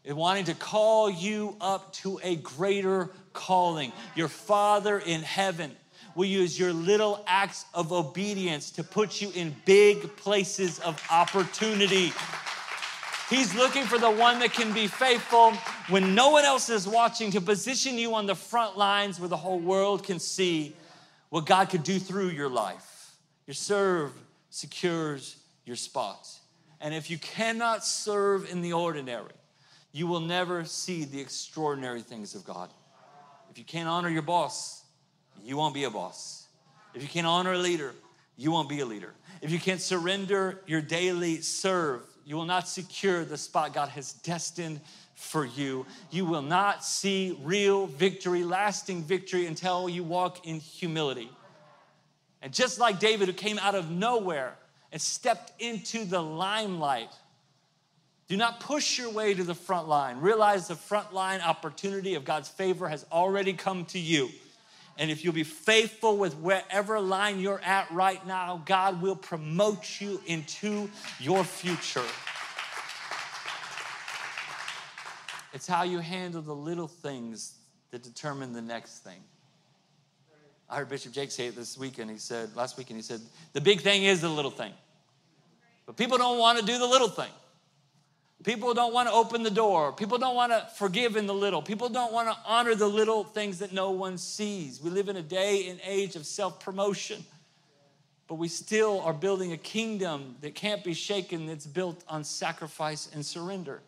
and 0.06 0.18
wanting 0.18 0.46
to 0.46 0.54
call 0.54 1.10
you 1.10 1.56
up 1.62 1.94
to 1.94 2.20
a 2.24 2.36
greater 2.36 3.10
calling. 3.34 3.92
Your 4.16 4.28
Father 4.28 5.00
in 5.00 5.22
heaven 5.22 5.76
will 6.16 6.26
use 6.26 6.60
your 6.60 6.74
little 6.74 7.24
acts 7.28 7.66
of 7.74 7.94
obedience 7.94 8.72
to 8.72 8.84
put 8.84 9.22
you 9.22 9.32
in 9.36 9.56
big 9.66 10.16
places 10.18 10.80
of 10.80 11.02
opportunity. 11.12 12.12
He's 13.30 13.54
looking 13.54 13.84
for 13.84 14.00
the 14.00 14.10
one 14.10 14.40
that 14.40 14.54
can 14.54 14.74
be 14.74 14.88
faithful 14.88 15.54
when 15.90 16.16
no 16.16 16.30
one 16.30 16.46
else 16.46 16.70
is 16.70 16.88
watching 16.88 17.30
to 17.32 17.42
position 17.42 17.96
you 17.96 18.16
on 18.16 18.26
the 18.26 18.34
front 18.34 18.76
lines 18.76 19.20
where 19.20 19.30
the 19.30 19.38
whole 19.38 19.60
world 19.60 20.04
can 20.04 20.20
see 20.20 20.76
what 21.30 21.46
God 21.46 21.70
could 21.70 21.84
do 21.84 22.00
through 22.00 22.30
your 22.30 22.50
life. 22.50 23.16
Your 23.46 23.54
serve 23.54 24.12
secures 24.50 25.38
your 25.64 25.76
spot. 25.76 26.28
And 26.82 26.94
if 26.94 27.12
you 27.12 27.20
cannot 27.20 27.86
serve 27.86 28.50
in 28.50 28.62
the 28.62 28.74
ordinary, 28.74 29.34
you 29.92 30.08
will 30.08 30.22
never 30.22 30.66
see 30.66 31.06
the 31.06 31.22
extraordinary 31.22 32.02
things 32.02 32.34
of 32.34 32.44
God. 32.44 32.72
If 33.52 33.60
you 33.60 33.64
can't 33.64 33.88
honor 33.88 34.10
your 34.10 34.24
boss, 34.24 34.84
you 35.44 35.56
won't 35.56 35.76
be 35.76 35.84
a 35.84 35.92
boss. 35.92 36.48
If 36.96 37.04
you 37.04 37.08
can't 37.08 37.28
honor 37.28 37.54
a 37.54 37.58
leader, 37.60 37.94
you 38.38 38.52
won't 38.52 38.70
be 38.70 38.80
a 38.80 38.86
leader. 38.86 39.14
If 39.42 39.52
you 39.52 39.60
can't 39.60 39.82
surrender 39.82 40.62
your 40.66 40.82
daily 40.82 41.42
serve, 41.42 42.02
you 42.30 42.36
will 42.36 42.46
not 42.46 42.68
secure 42.68 43.26
the 43.26 43.38
spot 43.40 43.74
God 43.74 43.90
has 43.90 44.14
destined 44.14 44.82
for 45.16 45.46
you. 45.46 45.88
You 46.12 46.26
will 46.26 46.44
not 46.44 46.86
see 46.86 47.36
real 47.42 47.88
victory, 47.88 48.44
lasting 48.44 49.02
victory, 49.02 49.48
until 49.48 49.90
you 49.90 50.04
walk 50.04 50.46
in 50.46 50.60
humility. 50.60 51.32
And 52.44 52.54
just 52.54 52.78
like 52.78 53.00
David, 53.00 53.30
who 53.30 53.34
came 53.34 53.58
out 53.58 53.74
of 53.74 53.90
nowhere 53.90 54.54
and 54.92 55.02
stepped 55.02 55.60
into 55.60 56.06
the 56.06 56.22
limelight, 56.22 57.10
do 58.28 58.38
not 58.38 58.60
push 58.60 59.00
your 59.00 59.10
way 59.10 59.34
to 59.34 59.44
the 59.44 59.56
front 59.56 59.88
line. 59.88 60.20
Realize 60.20 60.68
the 60.68 60.76
front 60.76 61.12
line 61.12 61.42
opportunity 61.42 62.14
of 62.14 62.26
God's 62.26 62.48
favor 62.48 62.88
has 62.88 63.08
already 63.12 63.54
come 63.54 63.86
to 63.86 63.98
you. 63.98 64.30
And 65.00 65.10
if 65.10 65.24
you'll 65.24 65.34
be 65.34 65.46
faithful 65.46 66.18
with 66.18 66.36
wherever 66.36 67.00
line 67.00 67.40
you're 67.40 67.62
at 67.64 67.90
right 67.90 68.26
now, 68.28 68.62
God 68.66 69.02
will 69.02 69.16
promote 69.16 70.02
you 70.02 70.22
into 70.26 70.90
your 71.20 71.46
future. 71.46 72.04
It's 75.54 75.66
how 75.66 75.84
you 75.84 76.00
handle 76.00 76.42
the 76.42 76.54
little 76.54 76.90
things 76.90 77.56
that 77.92 78.04
determine 78.04 78.52
the 78.52 78.62
next 78.62 79.00
thing. 79.00 79.20
I 80.70 80.76
heard 80.76 80.90
Bishop 80.90 81.14
Jake 81.14 81.32
say 81.32 81.48
it 81.48 81.56
this 81.56 81.78
weekend. 81.78 82.12
He 82.12 82.18
said, 82.18 82.56
last 82.56 82.78
weekend, 82.78 82.98
he 82.98 83.02
said, 83.02 83.22
the 83.54 83.62
big 83.62 83.80
thing 83.80 84.04
is 84.04 84.20
the 84.22 84.30
little 84.30 84.52
thing. 84.52 84.74
But 85.86 85.96
people 85.96 86.18
don't 86.18 86.38
want 86.38 86.60
to 86.60 86.66
do 86.66 86.78
the 86.78 86.86
little 86.86 87.08
thing. 87.08 87.32
People 88.44 88.74
don't 88.74 88.94
want 88.94 89.10
to 89.10 89.14
open 89.14 89.44
the 89.44 89.52
door. 89.52 89.92
People 89.92 90.18
don't 90.18 90.36
want 90.36 90.54
to 90.54 90.66
forgive 90.78 91.18
in 91.18 91.28
the 91.28 91.34
little. 91.34 91.62
People 91.62 91.90
don't 91.90 92.14
want 92.14 92.30
to 92.30 92.38
honor 92.46 92.74
the 92.74 92.88
little 92.88 93.26
things 93.26 93.60
that 93.60 93.74
no 93.74 93.92
one 93.92 94.18
sees. 94.18 94.82
We 94.82 94.90
live 94.90 95.10
in 95.10 95.18
a 95.18 95.22
day 95.22 95.68
and 95.68 95.80
age 95.84 96.16
of 96.16 96.26
self 96.26 96.62
promotion, 96.62 97.26
but 98.28 98.36
we 98.36 98.48
still 98.48 99.02
are 99.02 99.14
building 99.14 99.52
a 99.52 99.58
kingdom 99.58 100.38
that 100.40 100.56
can't 100.56 100.86
be 100.86 100.94
shaken, 100.94 101.48
that's 101.48 101.68
built 101.68 102.02
on 102.08 102.24
sacrifice 102.24 103.10
and 103.14 103.26
surrender. 103.26 103.82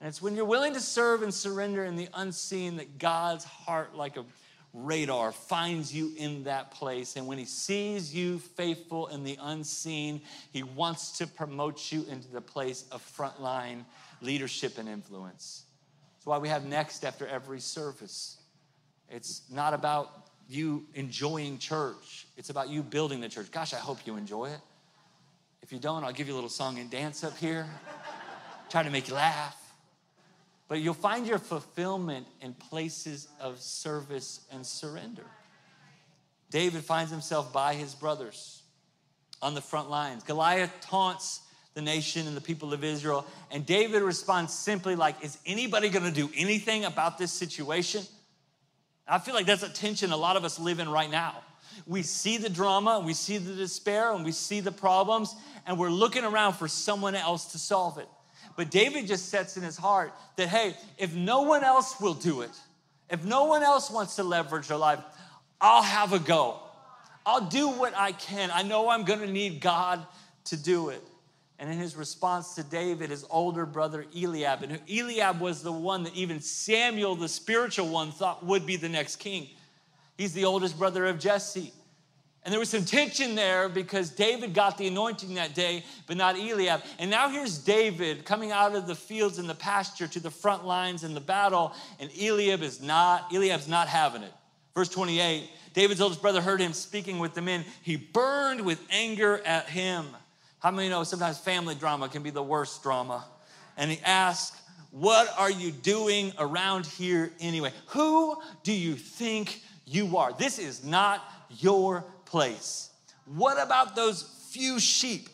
And 0.00 0.08
it's 0.08 0.22
when 0.22 0.34
you're 0.34 0.46
willing 0.46 0.72
to 0.74 0.80
serve 0.80 1.22
and 1.22 1.32
surrender 1.32 1.84
in 1.84 1.96
the 1.96 2.08
unseen 2.14 2.76
that 2.76 2.98
God's 2.98 3.44
heart, 3.44 3.94
like 3.94 4.16
a 4.16 4.24
radar 4.74 5.30
finds 5.30 5.94
you 5.94 6.12
in 6.16 6.44
that 6.44 6.72
place. 6.72 7.16
And 7.16 7.26
when 7.26 7.38
he 7.38 7.44
sees 7.44 8.14
you 8.14 8.40
faithful 8.40 9.06
in 9.06 9.22
the 9.22 9.38
unseen, 9.40 10.20
he 10.52 10.64
wants 10.64 11.18
to 11.18 11.26
promote 11.26 11.92
you 11.92 12.04
into 12.10 12.28
the 12.28 12.40
place 12.40 12.84
of 12.90 13.00
frontline 13.16 13.84
leadership 14.20 14.76
and 14.76 14.88
influence. 14.88 15.62
That's 16.16 16.26
why 16.26 16.38
we 16.38 16.48
have 16.48 16.64
next 16.64 17.04
after 17.04 17.26
every 17.26 17.60
service. 17.60 18.38
It's 19.08 19.42
not 19.50 19.74
about 19.74 20.10
you 20.48 20.84
enjoying 20.94 21.58
church, 21.58 22.26
it's 22.36 22.50
about 22.50 22.68
you 22.68 22.82
building 22.82 23.20
the 23.20 23.28
church. 23.28 23.50
Gosh, 23.50 23.72
I 23.72 23.78
hope 23.78 23.98
you 24.06 24.16
enjoy 24.16 24.46
it. 24.46 24.60
If 25.62 25.72
you 25.72 25.78
don't, 25.78 26.04
I'll 26.04 26.12
give 26.12 26.26
you 26.26 26.34
a 26.34 26.36
little 26.36 26.50
song 26.50 26.78
and 26.78 26.90
dance 26.90 27.24
up 27.24 27.38
here, 27.38 27.66
try 28.68 28.82
to 28.82 28.90
make 28.90 29.08
you 29.08 29.14
laugh. 29.14 29.63
But 30.68 30.80
you'll 30.80 30.94
find 30.94 31.26
your 31.26 31.38
fulfillment 31.38 32.26
in 32.40 32.54
places 32.54 33.28
of 33.38 33.60
service 33.60 34.46
and 34.50 34.66
surrender. 34.66 35.26
David 36.50 36.84
finds 36.84 37.10
himself 37.10 37.52
by 37.52 37.74
his 37.74 37.94
brothers 37.94 38.62
on 39.42 39.54
the 39.54 39.60
front 39.60 39.90
lines. 39.90 40.22
Goliath 40.22 40.72
taunts 40.80 41.42
the 41.74 41.82
nation 41.82 42.26
and 42.26 42.36
the 42.36 42.40
people 42.40 42.72
of 42.72 42.84
Israel, 42.84 43.26
and 43.50 43.66
David 43.66 44.02
responds 44.02 44.52
simply 44.54 44.94
like, 44.94 45.22
Is 45.24 45.38
anybody 45.44 45.88
gonna 45.88 46.12
do 46.12 46.30
anything 46.36 46.84
about 46.84 47.18
this 47.18 47.32
situation? 47.32 48.02
I 49.06 49.18
feel 49.18 49.34
like 49.34 49.46
that's 49.46 49.62
a 49.62 49.68
tension 49.68 50.12
a 50.12 50.16
lot 50.16 50.36
of 50.36 50.44
us 50.44 50.58
live 50.58 50.78
in 50.78 50.88
right 50.88 51.10
now. 51.10 51.42
We 51.86 52.02
see 52.02 52.36
the 52.36 52.48
drama, 52.48 53.02
we 53.04 53.12
see 53.12 53.38
the 53.38 53.52
despair, 53.52 54.12
and 54.12 54.24
we 54.24 54.32
see 54.32 54.60
the 54.60 54.72
problems, 54.72 55.34
and 55.66 55.78
we're 55.78 55.90
looking 55.90 56.24
around 56.24 56.54
for 56.54 56.68
someone 56.68 57.14
else 57.14 57.52
to 57.52 57.58
solve 57.58 57.98
it. 57.98 58.08
But 58.56 58.70
David 58.70 59.06
just 59.06 59.28
sets 59.28 59.56
in 59.56 59.62
his 59.62 59.76
heart 59.76 60.12
that, 60.36 60.48
hey, 60.48 60.76
if 60.98 61.14
no 61.14 61.42
one 61.42 61.64
else 61.64 62.00
will 62.00 62.14
do 62.14 62.42
it, 62.42 62.50
if 63.10 63.24
no 63.24 63.44
one 63.44 63.62
else 63.62 63.90
wants 63.90 64.16
to 64.16 64.22
leverage 64.22 64.68
their 64.68 64.76
life, 64.76 65.00
I'll 65.60 65.82
have 65.82 66.12
a 66.12 66.18
go. 66.18 66.60
I'll 67.26 67.48
do 67.48 67.68
what 67.68 67.96
I 67.96 68.12
can. 68.12 68.50
I 68.52 68.62
know 68.62 68.88
I'm 68.90 69.04
to 69.04 69.26
need 69.26 69.60
God 69.60 70.04
to 70.46 70.56
do 70.56 70.90
it. 70.90 71.02
And 71.58 71.70
in 71.70 71.78
his 71.78 71.96
response 71.96 72.54
to 72.56 72.64
David, 72.64 73.10
his 73.10 73.24
older 73.30 73.64
brother 73.64 74.04
Eliab, 74.14 74.62
and 74.62 74.80
Eliab 74.88 75.40
was 75.40 75.62
the 75.62 75.72
one 75.72 76.02
that 76.02 76.14
even 76.14 76.40
Samuel, 76.40 77.14
the 77.14 77.28
spiritual 77.28 77.88
one, 77.88 78.10
thought 78.10 78.44
would 78.44 78.66
be 78.66 78.76
the 78.76 78.88
next 78.88 79.16
king. 79.16 79.48
He's 80.18 80.32
the 80.32 80.44
oldest 80.44 80.78
brother 80.78 81.06
of 81.06 81.18
Jesse. 81.18 81.72
And 82.44 82.52
there 82.52 82.60
was 82.60 82.68
some 82.68 82.84
tension 82.84 83.34
there 83.34 83.70
because 83.70 84.10
David 84.10 84.52
got 84.52 84.76
the 84.76 84.86
anointing 84.86 85.34
that 85.34 85.54
day, 85.54 85.82
but 86.06 86.18
not 86.18 86.36
Eliab. 86.36 86.82
And 86.98 87.10
now 87.10 87.30
here's 87.30 87.56
David 87.56 88.26
coming 88.26 88.52
out 88.52 88.74
of 88.74 88.86
the 88.86 88.94
fields 88.94 89.38
and 89.38 89.48
the 89.48 89.54
pasture 89.54 90.06
to 90.08 90.20
the 90.20 90.30
front 90.30 90.66
lines 90.66 91.04
in 91.04 91.14
the 91.14 91.20
battle, 91.20 91.72
and 91.98 92.10
Eliab 92.20 92.62
is 92.62 92.82
not, 92.82 93.32
Eliab's 93.32 93.66
not 93.66 93.88
having 93.88 94.22
it. 94.22 94.32
Verse 94.74 94.90
28, 94.90 95.48
David's 95.72 96.02
oldest 96.02 96.20
brother 96.20 96.42
heard 96.42 96.60
him 96.60 96.74
speaking 96.74 97.18
with 97.18 97.32
the 97.32 97.40
men. 97.40 97.64
He 97.82 97.96
burned 97.96 98.60
with 98.60 98.80
anger 98.90 99.40
at 99.46 99.68
him. 99.70 100.06
How 100.58 100.70
many 100.70 100.90
know 100.90 101.02
sometimes 101.04 101.38
family 101.38 101.74
drama 101.74 102.08
can 102.08 102.22
be 102.22 102.30
the 102.30 102.42
worst 102.42 102.82
drama? 102.82 103.24
And 103.76 103.90
he 103.90 104.00
asked, 104.04 104.60
What 104.90 105.32
are 105.38 105.50
you 105.50 105.70
doing 105.70 106.32
around 106.38 106.86
here 106.86 107.32
anyway? 107.40 107.72
Who 107.88 108.36
do 108.64 108.72
you 108.72 108.96
think 108.96 109.62
you 109.86 110.18
are? 110.18 110.32
This 110.32 110.58
is 110.58 110.84
not 110.84 111.22
your 111.58 112.04
place. 112.34 112.90
What 113.26 113.62
about 113.62 113.94
those 113.94 114.24
few 114.50 114.80
sheep 114.80 115.28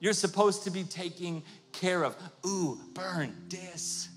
you're 0.00 0.14
supposed 0.14 0.64
to 0.64 0.70
be 0.70 0.82
taking 0.82 1.42
care 1.72 2.02
of? 2.02 2.16
Ooh, 2.46 2.80
burn 2.94 3.36
this. 3.50 4.08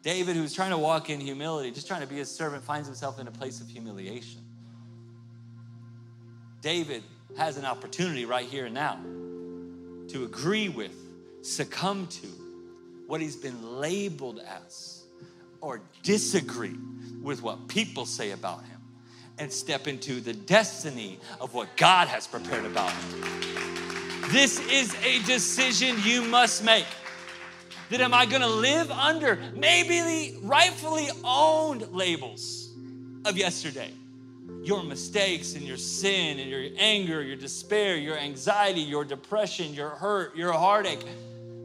David, 0.00 0.36
who's 0.36 0.54
trying 0.54 0.70
to 0.70 0.78
walk 0.78 1.10
in 1.10 1.20
humility, 1.20 1.70
just 1.70 1.86
trying 1.86 2.00
to 2.00 2.06
be 2.06 2.20
a 2.20 2.24
servant, 2.24 2.64
finds 2.64 2.88
himself 2.88 3.20
in 3.20 3.28
a 3.28 3.30
place 3.30 3.60
of 3.60 3.68
humiliation. 3.68 4.40
David 6.62 7.02
has 7.36 7.58
an 7.58 7.66
opportunity 7.66 8.24
right 8.24 8.46
here 8.46 8.64
and 8.64 8.74
now 8.74 8.98
to 10.08 10.24
agree 10.24 10.70
with, 10.70 10.94
succumb 11.42 12.06
to 12.06 12.26
what 13.06 13.20
he's 13.20 13.36
been 13.36 13.80
labeled 13.80 14.40
as, 14.40 15.04
or 15.60 15.82
disagree 16.02 16.76
with 17.22 17.42
what 17.42 17.68
people 17.68 18.06
say 18.06 18.30
about 18.30 18.64
him 18.64 18.77
and 19.38 19.52
step 19.52 19.86
into 19.86 20.20
the 20.20 20.32
destiny 20.32 21.18
of 21.40 21.54
what 21.54 21.76
God 21.76 22.08
has 22.08 22.26
prepared 22.26 22.64
about. 22.64 22.92
This 24.30 24.60
is 24.70 24.94
a 25.04 25.22
decision 25.24 25.96
you 26.04 26.22
must 26.22 26.64
make. 26.64 26.86
That 27.90 28.02
am 28.02 28.12
I 28.12 28.26
gonna 28.26 28.46
live 28.48 28.90
under 28.90 29.38
maybe 29.54 30.00
the 30.00 30.38
rightfully 30.42 31.08
owned 31.24 31.90
labels 31.92 32.70
of 33.24 33.38
yesterday? 33.38 33.90
Your 34.62 34.82
mistakes 34.82 35.54
and 35.54 35.62
your 35.62 35.78
sin 35.78 36.38
and 36.38 36.50
your 36.50 36.66
anger, 36.76 37.22
your 37.22 37.36
despair, 37.36 37.96
your 37.96 38.18
anxiety, 38.18 38.82
your 38.82 39.04
depression, 39.04 39.72
your 39.72 39.90
hurt, 39.90 40.36
your 40.36 40.52
heartache. 40.52 41.02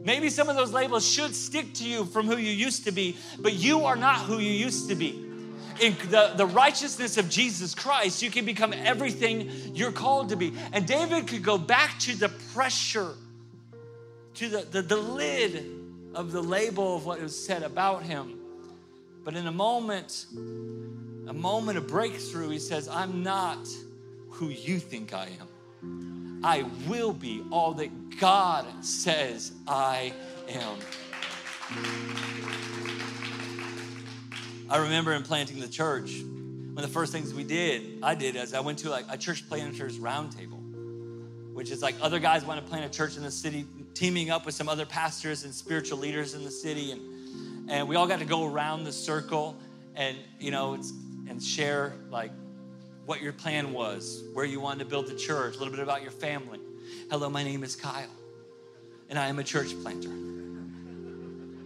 Maybe 0.02 0.30
some 0.30 0.48
of 0.48 0.56
those 0.56 0.72
labels 0.72 1.06
should 1.06 1.34
stick 1.34 1.74
to 1.74 1.84
you 1.84 2.06
from 2.06 2.26
who 2.26 2.36
you 2.36 2.50
used 2.50 2.84
to 2.84 2.92
be, 2.92 3.16
but 3.38 3.54
you 3.54 3.84
are 3.84 3.96
not 3.96 4.20
who 4.20 4.38
you 4.38 4.52
used 4.52 4.88
to 4.88 4.94
be 4.94 5.23
in 5.80 5.96
the, 6.10 6.34
the 6.36 6.46
righteousness 6.46 7.18
of 7.18 7.28
Jesus 7.28 7.74
Christ, 7.74 8.22
you 8.22 8.30
can 8.30 8.44
become 8.44 8.72
everything 8.72 9.50
you're 9.74 9.92
called 9.92 10.30
to 10.30 10.36
be. 10.36 10.52
And 10.72 10.86
David 10.86 11.28
could 11.28 11.42
go 11.42 11.58
back 11.58 11.98
to 12.00 12.16
the 12.16 12.28
pressure, 12.52 13.14
to 14.34 14.48
the, 14.48 14.58
the, 14.70 14.82
the 14.82 14.96
lid 14.96 15.66
of 16.14 16.32
the 16.32 16.42
label 16.42 16.96
of 16.96 17.06
what 17.06 17.20
was 17.20 17.36
said 17.36 17.62
about 17.62 18.02
him. 18.02 18.38
But 19.24 19.34
in 19.34 19.46
a 19.46 19.52
moment, 19.52 20.26
a 21.26 21.32
moment 21.32 21.78
of 21.78 21.86
breakthrough, 21.86 22.50
he 22.50 22.58
says, 22.58 22.88
I'm 22.88 23.22
not 23.22 23.66
who 24.28 24.48
you 24.48 24.78
think 24.78 25.14
I 25.14 25.28
am. 25.40 26.40
I 26.44 26.64
will 26.88 27.12
be 27.12 27.42
all 27.50 27.72
that 27.74 28.18
God 28.18 28.66
says 28.84 29.52
I 29.66 30.12
am. 30.48 30.76
I 34.70 34.78
remember 34.78 35.12
in 35.12 35.22
planting 35.22 35.60
the 35.60 35.68
church, 35.68 36.22
one 36.22 36.82
of 36.82 36.82
the 36.82 36.94
first 36.94 37.12
things 37.12 37.34
we 37.34 37.44
did, 37.44 37.98
I 38.02 38.14
did, 38.14 38.34
as 38.34 38.54
I 38.54 38.60
went 38.60 38.78
to 38.80 38.90
like 38.90 39.04
a 39.10 39.18
church 39.18 39.48
planters 39.48 39.98
roundtable. 39.98 40.60
which 41.54 41.70
is 41.70 41.80
like 41.82 41.94
other 42.02 42.18
guys 42.18 42.44
want 42.44 42.62
to 42.62 42.68
plant 42.68 42.84
a 42.84 42.94
church 42.94 43.16
in 43.16 43.22
the 43.22 43.30
city, 43.30 43.64
teaming 43.94 44.30
up 44.30 44.44
with 44.44 44.54
some 44.54 44.68
other 44.68 44.84
pastors 44.84 45.44
and 45.44 45.54
spiritual 45.54 45.98
leaders 45.98 46.34
in 46.34 46.42
the 46.44 46.50
city. 46.50 46.90
And, 46.90 47.70
and 47.70 47.88
we 47.88 47.94
all 47.96 48.08
got 48.08 48.18
to 48.18 48.24
go 48.24 48.44
around 48.44 48.84
the 48.84 48.92
circle 48.92 49.56
and, 49.94 50.16
you 50.40 50.50
know, 50.50 50.74
and 51.28 51.42
share 51.42 51.94
like 52.10 52.32
what 53.06 53.22
your 53.22 53.32
plan 53.32 53.72
was, 53.72 54.24
where 54.32 54.44
you 54.44 54.60
wanted 54.60 54.80
to 54.80 54.86
build 54.86 55.06
the 55.06 55.14
church, 55.14 55.54
a 55.54 55.58
little 55.58 55.72
bit 55.72 55.80
about 55.80 56.02
your 56.02 56.10
family. 56.10 56.58
Hello, 57.08 57.30
my 57.30 57.44
name 57.44 57.62
is 57.62 57.76
Kyle, 57.76 58.08
and 59.08 59.18
I 59.18 59.28
am 59.28 59.38
a 59.38 59.44
church 59.44 59.80
planter. 59.80 60.10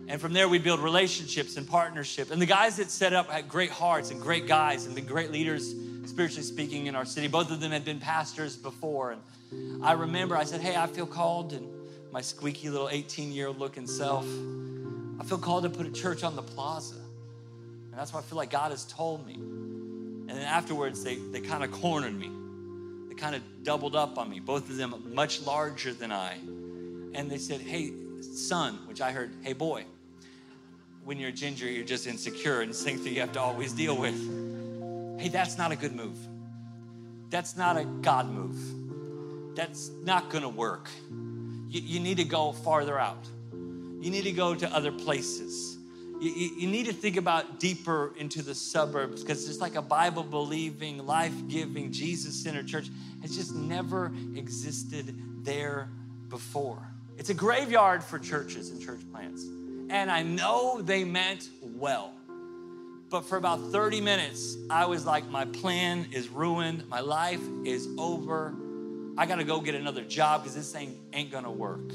And 0.08 0.18
from 0.18 0.32
there, 0.32 0.48
we 0.48 0.58
build 0.58 0.80
relationships 0.80 1.58
and 1.58 1.68
partnership. 1.68 2.30
And 2.30 2.40
the 2.40 2.46
guys 2.46 2.78
that 2.78 2.90
set 2.90 3.12
up 3.12 3.30
had 3.30 3.46
great 3.46 3.70
hearts 3.70 4.10
and 4.10 4.18
great 4.18 4.46
guys 4.46 4.86
and 4.86 4.94
been 4.94 5.04
great 5.04 5.30
leaders, 5.30 5.74
spiritually 6.06 6.44
speaking, 6.44 6.86
in 6.86 6.94
our 6.94 7.04
city. 7.04 7.28
Both 7.28 7.50
of 7.50 7.60
them 7.60 7.72
had 7.72 7.84
been 7.84 8.00
pastors 8.00 8.56
before. 8.56 9.12
And 9.12 9.84
I 9.84 9.92
remember 9.92 10.34
I 10.34 10.44
said, 10.44 10.62
Hey, 10.62 10.76
I 10.76 10.86
feel 10.86 11.06
called, 11.06 11.52
and 11.52 11.68
my 12.10 12.22
squeaky 12.22 12.70
little 12.70 12.88
18 12.88 13.32
year 13.32 13.48
old 13.48 13.58
looking 13.58 13.86
self, 13.86 14.24
I 15.20 15.24
feel 15.24 15.36
called 15.36 15.64
to 15.64 15.70
put 15.70 15.84
a 15.84 15.92
church 15.92 16.24
on 16.24 16.36
the 16.36 16.42
plaza. 16.42 16.94
And 16.94 17.94
that's 17.94 18.14
what 18.14 18.20
I 18.24 18.26
feel 18.26 18.38
like 18.38 18.50
God 18.50 18.70
has 18.70 18.86
told 18.86 19.26
me. 19.26 19.34
And 19.34 20.30
then 20.30 20.38
afterwards, 20.38 21.04
they, 21.04 21.16
they 21.16 21.42
kind 21.42 21.62
of 21.62 21.70
cornered 21.70 22.18
me. 22.18 22.30
They 23.10 23.14
kind 23.14 23.34
of 23.34 23.42
doubled 23.62 23.94
up 23.94 24.16
on 24.16 24.30
me, 24.30 24.40
both 24.40 24.70
of 24.70 24.78
them 24.78 25.12
much 25.12 25.42
larger 25.42 25.92
than 25.92 26.12
I. 26.12 26.38
And 27.12 27.30
they 27.30 27.38
said, 27.38 27.60
Hey, 27.60 27.92
son, 28.22 28.78
which 28.86 29.02
I 29.02 29.12
heard, 29.12 29.34
Hey, 29.42 29.52
boy 29.52 29.84
when 31.08 31.18
you're 31.18 31.30
ginger, 31.30 31.66
you're 31.66 31.86
just 31.86 32.06
insecure 32.06 32.60
and 32.60 32.74
that 33.02 33.08
you 33.08 33.20
have 33.20 33.32
to 33.32 33.40
always 33.40 33.72
deal 33.72 33.96
with. 33.96 35.18
Hey, 35.18 35.30
that's 35.30 35.56
not 35.56 35.72
a 35.72 35.76
good 35.76 35.96
move. 35.96 36.18
That's 37.30 37.56
not 37.56 37.78
a 37.78 37.86
God 37.86 38.30
move. 38.30 39.56
That's 39.56 39.90
not 40.04 40.28
gonna 40.28 40.50
work. 40.50 40.90
You, 41.70 41.80
you 41.80 42.00
need 42.00 42.18
to 42.18 42.24
go 42.24 42.52
farther 42.52 42.98
out. 42.98 43.26
You 43.52 44.10
need 44.10 44.24
to 44.24 44.32
go 44.32 44.54
to 44.54 44.70
other 44.70 44.92
places. 44.92 45.78
You, 46.20 46.30
you, 46.30 46.50
you 46.58 46.68
need 46.68 46.84
to 46.84 46.92
think 46.92 47.16
about 47.16 47.58
deeper 47.58 48.12
into 48.18 48.42
the 48.42 48.54
suburbs 48.54 49.22
because 49.22 49.48
it's 49.48 49.62
like 49.62 49.76
a 49.76 49.82
Bible 49.82 50.24
believing, 50.24 51.06
life 51.06 51.48
giving, 51.48 51.90
Jesus 51.90 52.34
centered 52.34 52.66
church 52.66 52.90
has 53.22 53.34
just 53.34 53.54
never 53.54 54.12
existed 54.36 55.18
there 55.42 55.88
before. 56.28 56.86
It's 57.16 57.30
a 57.30 57.34
graveyard 57.34 58.04
for 58.04 58.18
churches 58.18 58.68
and 58.68 58.78
church 58.78 59.00
plants 59.10 59.46
and 59.90 60.10
I 60.10 60.22
know 60.22 60.80
they 60.82 61.04
meant 61.04 61.48
well. 61.62 62.12
But 63.10 63.22
for 63.22 63.38
about 63.38 63.72
30 63.72 64.00
minutes, 64.02 64.56
I 64.68 64.86
was 64.86 65.06
like, 65.06 65.28
my 65.30 65.46
plan 65.46 66.08
is 66.12 66.28
ruined. 66.28 66.86
My 66.88 67.00
life 67.00 67.40
is 67.64 67.88
over. 67.96 68.54
I 69.16 69.24
got 69.24 69.36
to 69.36 69.44
go 69.44 69.60
get 69.60 69.74
another 69.74 70.04
job 70.04 70.42
because 70.42 70.54
this 70.54 70.70
thing 70.72 70.98
ain't 71.12 71.30
going 71.30 71.44
to 71.44 71.50
work. 71.50 71.90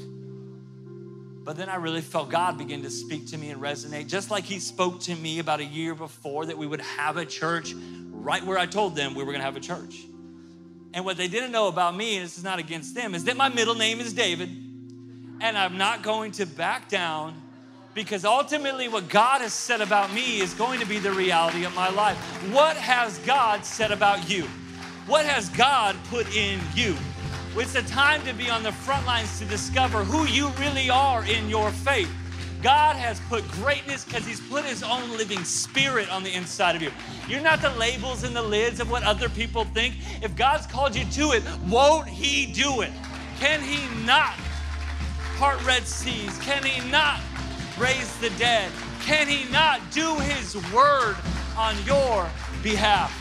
But 1.44 1.56
then 1.56 1.68
I 1.68 1.76
really 1.76 2.00
felt 2.00 2.30
God 2.30 2.58
begin 2.58 2.82
to 2.82 2.90
speak 2.90 3.28
to 3.28 3.38
me 3.38 3.50
and 3.50 3.60
resonate, 3.60 4.08
just 4.08 4.30
like 4.30 4.44
He 4.44 4.58
spoke 4.58 5.00
to 5.00 5.14
me 5.14 5.38
about 5.38 5.60
a 5.60 5.64
year 5.64 5.94
before 5.94 6.46
that 6.46 6.58
we 6.58 6.66
would 6.66 6.80
have 6.80 7.16
a 7.16 7.24
church 7.24 7.74
right 8.10 8.44
where 8.44 8.58
I 8.58 8.66
told 8.66 8.96
them 8.96 9.14
we 9.14 9.22
were 9.22 9.32
going 9.32 9.40
to 9.40 9.44
have 9.44 9.56
a 9.56 9.60
church. 9.60 10.04
And 10.94 11.04
what 11.04 11.16
they 11.16 11.28
didn't 11.28 11.52
know 11.52 11.68
about 11.68 11.94
me, 11.94 12.16
and 12.16 12.24
this 12.24 12.38
is 12.38 12.44
not 12.44 12.58
against 12.58 12.94
them, 12.94 13.14
is 13.14 13.24
that 13.24 13.36
my 13.36 13.48
middle 13.48 13.74
name 13.74 14.00
is 14.00 14.12
David, 14.14 14.48
and 14.48 15.58
I'm 15.58 15.76
not 15.76 16.02
going 16.02 16.32
to 16.32 16.46
back 16.46 16.88
down 16.88 17.34
because 17.94 18.24
ultimately 18.24 18.88
what 18.88 19.08
God 19.08 19.40
has 19.40 19.52
said 19.52 19.80
about 19.80 20.12
me 20.12 20.40
is 20.40 20.52
going 20.54 20.80
to 20.80 20.86
be 20.86 20.98
the 20.98 21.12
reality 21.12 21.64
of 21.64 21.74
my 21.74 21.88
life. 21.88 22.16
What 22.52 22.76
has 22.76 23.18
God 23.18 23.64
said 23.64 23.92
about 23.92 24.28
you? 24.28 24.44
What 25.06 25.24
has 25.24 25.48
God 25.50 25.96
put 26.08 26.34
in 26.34 26.58
you? 26.74 26.96
It's 27.56 27.76
a 27.76 27.82
time 27.82 28.24
to 28.24 28.32
be 28.32 28.50
on 28.50 28.64
the 28.64 28.72
front 28.72 29.06
lines 29.06 29.38
to 29.38 29.44
discover 29.44 30.02
who 30.02 30.26
you 30.26 30.48
really 30.58 30.90
are 30.90 31.24
in 31.24 31.48
your 31.48 31.70
faith. 31.70 32.10
God 32.62 32.96
has 32.96 33.20
put 33.28 33.46
greatness 33.52 34.04
because 34.04 34.26
He's 34.26 34.40
put 34.40 34.64
His 34.64 34.82
own 34.82 35.10
living 35.10 35.44
spirit 35.44 36.10
on 36.10 36.24
the 36.24 36.34
inside 36.34 36.74
of 36.74 36.82
you. 36.82 36.90
You're 37.28 37.42
not 37.42 37.60
the 37.60 37.70
labels 37.70 38.24
and 38.24 38.34
the 38.34 38.42
lids 38.42 38.80
of 38.80 38.90
what 38.90 39.02
other 39.02 39.28
people 39.28 39.66
think. 39.66 39.96
If 40.22 40.34
God's 40.34 40.66
called 40.66 40.96
you 40.96 41.04
to 41.04 41.32
it, 41.32 41.42
won't 41.68 42.08
He 42.08 42.50
do 42.52 42.80
it? 42.80 42.90
Can 43.38 43.60
He 43.60 43.86
not 44.04 44.34
part 45.36 45.64
Red 45.64 45.86
Seas? 45.86 46.36
Can 46.38 46.64
He 46.64 46.90
not 46.90 47.20
raise 47.78 48.16
the 48.18 48.30
dead? 48.30 48.70
Can 49.02 49.28
he 49.28 49.50
not 49.50 49.80
do 49.90 50.14
his 50.20 50.56
word 50.72 51.16
on 51.56 51.76
your 51.84 52.28
behalf? 52.62 53.12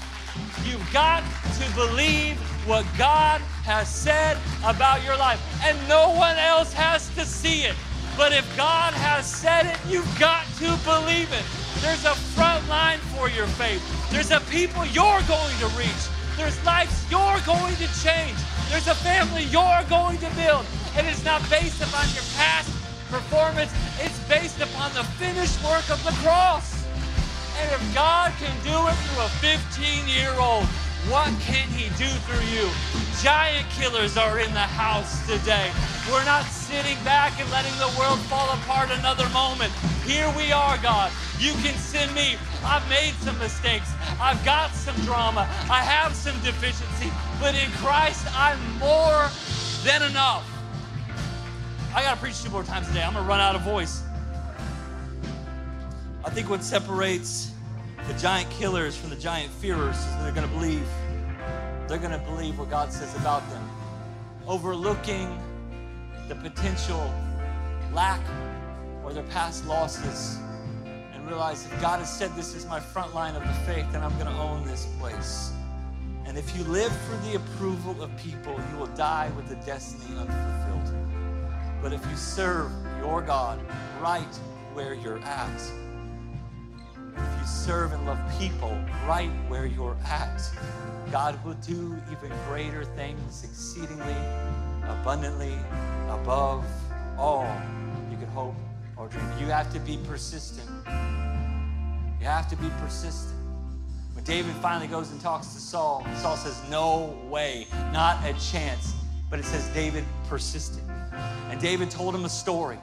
You've 0.66 0.94
got 0.94 1.24
to 1.60 1.76
believe 1.76 2.38
what 2.66 2.86
God 2.98 3.42
has 3.66 3.94
said 3.94 4.38
about 4.64 5.04
your 5.04 5.18
life, 5.18 5.42
and 5.64 5.78
no 5.88 6.10
one 6.12 6.38
else 6.38 6.72
has 6.74 7.10
to 7.16 7.26
see 7.26 7.64
it. 7.64 7.76
But 8.16 8.32
if 8.32 8.46
God 8.56 8.94
has 8.94 9.26
said 9.26 9.66
it, 9.66 9.78
you've 9.90 10.20
got 10.20 10.46
to 10.60 10.78
believe 10.86 11.32
it. 11.34 11.46
There's 11.82 12.06
a 12.06 12.16
front 12.36 12.68
line 12.70 13.00
for 13.16 13.30
your 13.30 13.48
faith. 13.48 13.82
There's 14.12 14.32
a 14.32 14.40
people 14.52 14.86
you're 14.86 15.24
going 15.28 15.58
to 15.60 15.68
reach. 15.76 16.04
There's 16.38 16.58
lives 16.66 16.94
you're 17.10 17.42
going 17.46 17.76
to 17.76 17.88
change. 18.02 18.38
There's 18.70 18.88
a 18.88 18.96
family 18.96 19.44
you're 19.46 19.84
going 19.90 20.18
to 20.20 20.30
build. 20.36 20.66
And 20.96 21.06
it's 21.08 21.26
not 21.26 21.42
based 21.50 21.82
upon 21.82 22.06
your 22.14 22.24
past 22.38 22.70
performance, 23.14 23.72
it's 24.02 24.18
based 24.28 24.60
upon 24.60 24.92
the 24.94 25.04
finished 25.22 25.62
work 25.64 25.86
of 25.94 26.04
the 26.04 26.16
cross. 26.26 26.84
And 27.62 27.70
if 27.70 27.84
God 27.94 28.34
can 28.42 28.56
do 28.66 28.74
it 28.90 28.98
through 29.06 29.22
a 29.22 29.30
15 29.38 30.10
year 30.10 30.34
old, 30.42 30.66
what 31.14 31.30
can 31.46 31.70
He 31.70 31.94
do 31.94 32.10
through 32.26 32.42
you? 32.50 32.66
Giant 33.22 33.70
killers 33.70 34.18
are 34.18 34.40
in 34.40 34.52
the 34.54 34.68
house 34.82 35.22
today. 35.28 35.70
We're 36.10 36.26
not 36.26 36.46
sitting 36.46 36.98
back 37.04 37.40
and 37.40 37.50
letting 37.52 37.78
the 37.78 37.94
world 38.00 38.18
fall 38.32 38.50
apart 38.50 38.90
another 38.90 39.30
moment. 39.30 39.72
Here 40.10 40.32
we 40.36 40.52
are, 40.52 40.78
God. 40.82 41.12
You 41.38 41.54
can 41.62 41.78
send 41.78 42.16
me. 42.16 42.38
I've 42.66 42.88
made 42.90 43.14
some 43.22 43.38
mistakes. 43.38 43.92
I've 44.20 44.44
got 44.44 44.72
some 44.72 44.96
drama. 45.06 45.42
I 45.70 45.86
have 45.86 46.16
some 46.16 46.36
deficiency. 46.42 47.12
But 47.40 47.54
in 47.54 47.70
Christ, 47.78 48.26
I'm 48.34 48.60
more 48.80 49.30
than 49.86 50.02
enough. 50.10 50.53
I 51.96 52.02
got 52.02 52.16
to 52.16 52.20
preach 52.20 52.42
two 52.42 52.50
more 52.50 52.64
times 52.64 52.88
today. 52.88 53.04
I'm 53.04 53.14
going 53.14 53.24
to 53.24 53.30
run 53.30 53.40
out 53.40 53.54
of 53.54 53.62
voice. 53.62 54.02
I 56.26 56.32
think 56.32 56.50
what 56.50 56.64
separates 56.64 57.52
the 58.08 58.16
giant 58.16 58.50
killers 58.50 58.98
from 58.98 59.12
the 59.12 59.16
giant 59.16 59.52
fearers 59.52 59.96
is 59.96 60.18
they're 60.18 60.32
going 60.32 60.48
to 60.48 60.56
believe. 60.56 60.88
They're 61.88 62.00
going 62.00 62.20
to 62.20 62.26
believe 62.26 62.58
what 62.58 62.72
God 62.72 62.92
says 62.92 63.16
about 63.18 63.48
them. 63.52 63.70
Overlooking 64.48 65.38
the 66.28 66.34
potential 66.34 67.14
lack 67.94 68.22
or 69.04 69.14
their 69.14 69.22
past 69.26 69.68
losses 69.68 70.40
and 71.14 71.28
realize 71.28 71.64
if 71.66 71.80
God 71.80 72.00
has 72.00 72.12
said 72.12 72.36
this 72.36 72.56
is 72.56 72.66
my 72.66 72.80
front 72.80 73.14
line 73.14 73.36
of 73.36 73.44
the 73.44 73.54
faith, 73.72 73.86
then 73.92 74.02
I'm 74.02 74.18
going 74.18 74.34
to 74.34 74.42
own 74.42 74.66
this 74.66 74.88
place. 75.00 75.52
And 76.26 76.40
if 76.40 76.58
you 76.58 76.64
live 76.64 76.92
for 77.02 77.18
the 77.28 77.36
approval 77.36 78.02
of 78.02 78.10
people, 78.18 78.60
you 78.72 78.78
will 78.80 78.88
die 78.96 79.32
with 79.36 79.48
the 79.48 79.58
destiny 79.58 80.18
unfulfilled. 80.18 81.03
But 81.84 81.92
if 81.92 82.10
you 82.10 82.16
serve 82.16 82.72
your 83.00 83.22
God 83.22 83.60
right 84.02 84.34
where 84.74 84.94
you're 84.94 85.20
at, 85.20 85.62
if 87.14 87.40
you 87.42 87.46
serve 87.46 87.92
and 87.92 88.06
love 88.06 88.18
people 88.40 88.72
right 89.06 89.30
where 89.50 89.66
you're 89.66 89.98
at, 90.06 90.42
God 91.12 91.38
will 91.44 91.56
do 91.56 92.02
even 92.10 92.32
greater 92.48 92.86
things 92.86 93.44
exceedingly, 93.44 94.16
abundantly, 94.88 95.58
above 96.08 96.64
all 97.18 97.54
you 98.10 98.16
could 98.16 98.30
hope 98.30 98.56
or 98.96 99.10
dream. 99.10 99.26
You 99.38 99.48
have 99.48 99.72
to 99.74 99.80
be 99.82 100.00
persistent. 100.08 100.70
You 100.88 102.28
have 102.28 102.48
to 102.48 102.56
be 102.56 102.70
persistent. 102.80 103.36
When 104.14 104.24
David 104.24 104.56
finally 104.56 104.88
goes 104.88 105.12
and 105.12 105.20
talks 105.20 105.48
to 105.48 105.60
Saul, 105.60 106.08
Saul 106.16 106.38
says, 106.38 106.62
No 106.70 107.20
way, 107.30 107.68
not 107.92 108.24
a 108.26 108.32
chance. 108.40 108.94
But 109.34 109.40
it 109.40 109.46
says 109.46 109.68
David 109.70 110.04
persisted. 110.30 110.84
And 111.50 111.60
David 111.60 111.90
told 111.90 112.14
him 112.14 112.24
a 112.24 112.30
story. 112.30 112.78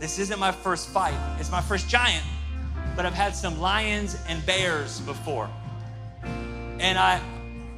This 0.00 0.18
isn't 0.18 0.40
my 0.40 0.50
first 0.50 0.88
fight, 0.88 1.14
it's 1.38 1.52
my 1.52 1.60
first 1.60 1.88
giant, 1.88 2.24
but 2.96 3.06
I've 3.06 3.14
had 3.14 3.36
some 3.36 3.60
lions 3.60 4.18
and 4.28 4.44
bears 4.44 4.98
before. 5.02 5.48
And 6.80 6.98
I, 6.98 7.20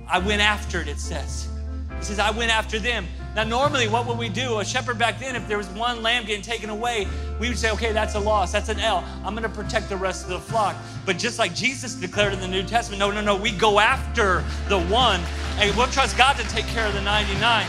I 0.08 0.20
went 0.20 0.40
after 0.40 0.80
it, 0.80 0.88
it 0.88 0.98
says. 0.98 1.50
He 1.98 2.04
says, 2.04 2.18
I 2.18 2.30
went 2.30 2.50
after 2.50 2.78
them. 2.78 3.06
Now, 3.36 3.44
normally, 3.44 3.88
what 3.88 4.06
would 4.06 4.16
we 4.16 4.30
do? 4.30 4.60
A 4.60 4.64
shepherd 4.64 4.98
back 4.98 5.18
then, 5.18 5.36
if 5.36 5.46
there 5.46 5.58
was 5.58 5.68
one 5.68 6.02
lamb 6.02 6.24
getting 6.24 6.40
taken 6.40 6.70
away, 6.70 7.06
we 7.38 7.50
would 7.50 7.58
say, 7.58 7.70
okay, 7.72 7.92
that's 7.92 8.14
a 8.14 8.20
loss, 8.20 8.52
that's 8.52 8.70
an 8.70 8.80
L. 8.80 9.04
I'm 9.22 9.34
going 9.34 9.42
to 9.42 9.54
protect 9.54 9.90
the 9.90 9.98
rest 9.98 10.24
of 10.24 10.30
the 10.30 10.40
flock. 10.40 10.76
But 11.04 11.18
just 11.18 11.38
like 11.38 11.54
Jesus 11.54 11.94
declared 11.94 12.32
in 12.32 12.40
the 12.40 12.48
New 12.48 12.62
Testament, 12.62 13.00
no, 13.00 13.10
no, 13.10 13.20
no, 13.20 13.36
we 13.36 13.52
go 13.52 13.78
after 13.78 14.42
the 14.70 14.80
one, 14.84 15.20
and 15.58 15.76
we'll 15.76 15.88
trust 15.88 16.16
God 16.16 16.38
to 16.38 16.44
take 16.48 16.66
care 16.68 16.86
of 16.86 16.94
the 16.94 17.02
99. 17.02 17.66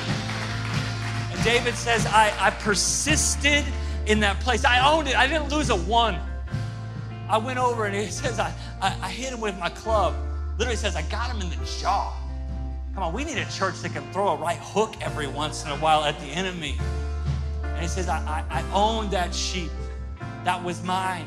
David 1.44 1.76
says, 1.76 2.06
I, 2.06 2.34
I 2.38 2.50
persisted 2.50 3.64
in 4.08 4.20
that 4.20 4.40
place. 4.42 4.66
I 4.66 4.92
owned 4.92 5.08
it. 5.08 5.16
I 5.16 5.26
didn't 5.26 5.50
lose 5.50 5.70
a 5.70 5.76
one. 5.76 6.20
I 7.30 7.38
went 7.38 7.60
over 7.60 7.86
and 7.86 7.96
he 7.96 8.06
says, 8.12 8.40
I, 8.40 8.54
I, 8.82 8.96
I 9.02 9.10
hit 9.10 9.32
him 9.32 9.40
with 9.40 9.58
my 9.58 9.70
club. 9.70 10.16
Literally 10.58 10.76
says, 10.76 10.96
I 10.96 11.04
got 11.04 11.34
him 11.34 11.42
in 11.42 11.50
the 11.50 11.66
jaw. 11.80 12.14
Come 12.94 13.04
on, 13.04 13.14
we 13.14 13.24
need 13.24 13.38
a 13.38 13.50
church 13.52 13.80
that 13.82 13.94
can 13.94 14.12
throw 14.12 14.30
a 14.30 14.36
right 14.36 14.58
hook 14.60 14.96
every 15.00 15.28
once 15.28 15.64
in 15.64 15.70
a 15.70 15.78
while 15.78 16.04
at 16.04 16.20
the 16.20 16.26
enemy. 16.26 16.78
And 17.64 17.82
he 17.82 17.88
says, 17.88 18.10
I, 18.10 18.18
I, 18.50 18.60
I 18.60 18.72
own 18.74 19.10
that 19.12 19.34
sheep. 19.34 19.72
That 20.44 20.62
was 20.62 20.84
mine. 20.84 21.26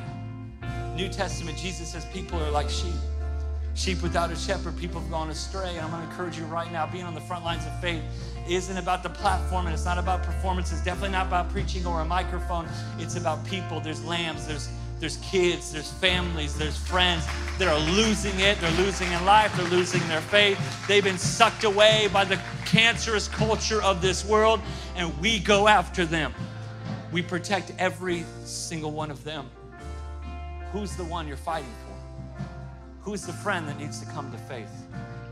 New 0.95 1.09
Testament, 1.09 1.57
Jesus 1.57 1.93
says 1.93 2.05
people 2.07 2.43
are 2.43 2.51
like 2.51 2.69
sheep. 2.69 2.93
Sheep 3.75 4.03
without 4.03 4.31
a 4.31 4.37
shepherd, 4.37 4.77
people 4.77 5.01
have 5.01 5.11
gone 5.11 5.31
astray. 5.31 5.77
And 5.77 5.81
I'm 5.81 5.91
going 5.91 6.03
to 6.03 6.11
encourage 6.11 6.37
you 6.37 6.45
right 6.45 6.71
now, 6.71 6.87
being 6.87 7.05
on 7.05 7.15
the 7.15 7.23
front 7.23 7.43
lines 7.43 7.65
of 7.65 7.81
faith 7.81 8.03
isn't 8.49 8.77
about 8.77 9.03
the 9.03 9.11
platform 9.11 9.67
and 9.67 9.75
it's 9.75 9.85
not 9.85 9.99
about 9.99 10.23
performance. 10.23 10.73
It's 10.73 10.85
definitely 10.85 11.11
not 11.11 11.27
about 11.27 11.51
preaching 11.51 11.87
or 11.87 12.01
a 12.01 12.05
microphone. 12.05 12.69
It's 12.99 13.17
about 13.17 13.45
people. 13.47 13.81
There's 13.81 14.05
lambs, 14.05 14.47
there's 14.47 14.69
there's 15.03 15.17
kids, 15.17 15.73
there's 15.73 15.91
families, 15.91 16.57
there's 16.57 16.77
friends 16.77 17.27
that 17.59 17.67
are 17.67 17.81
losing 17.91 18.39
it. 18.39 18.61
They're 18.61 18.71
losing 18.77 19.11
in 19.11 19.25
life, 19.25 19.53
they're 19.57 19.69
losing 19.69 20.01
their 20.07 20.21
faith. 20.21 20.57
They've 20.87 21.03
been 21.03 21.19
sucked 21.19 21.65
away 21.65 22.09
by 22.13 22.25
the 22.25 22.41
cancerous 22.67 23.27
culture 23.27 23.83
of 23.83 24.01
this 24.01 24.25
world, 24.25 24.61
and 24.95 25.13
we 25.19 25.41
go 25.41 25.67
after 25.67 26.05
them. 26.05 26.33
We 27.11 27.21
protect 27.21 27.73
every 27.81 28.25
single 28.45 28.93
one 28.93 29.11
of 29.11 29.25
them. 29.25 29.51
Who's 30.71 30.95
the 30.95 31.05
one 31.05 31.27
you're 31.27 31.37
fighting 31.37 31.75
for? 31.85 32.45
Who's 33.01 33.27
the 33.27 33.33
friend 33.33 33.67
that 33.67 33.81
needs 33.81 33.99
to 33.99 34.07
come 34.07 34.31
to 34.31 34.39
faith? 34.39 34.71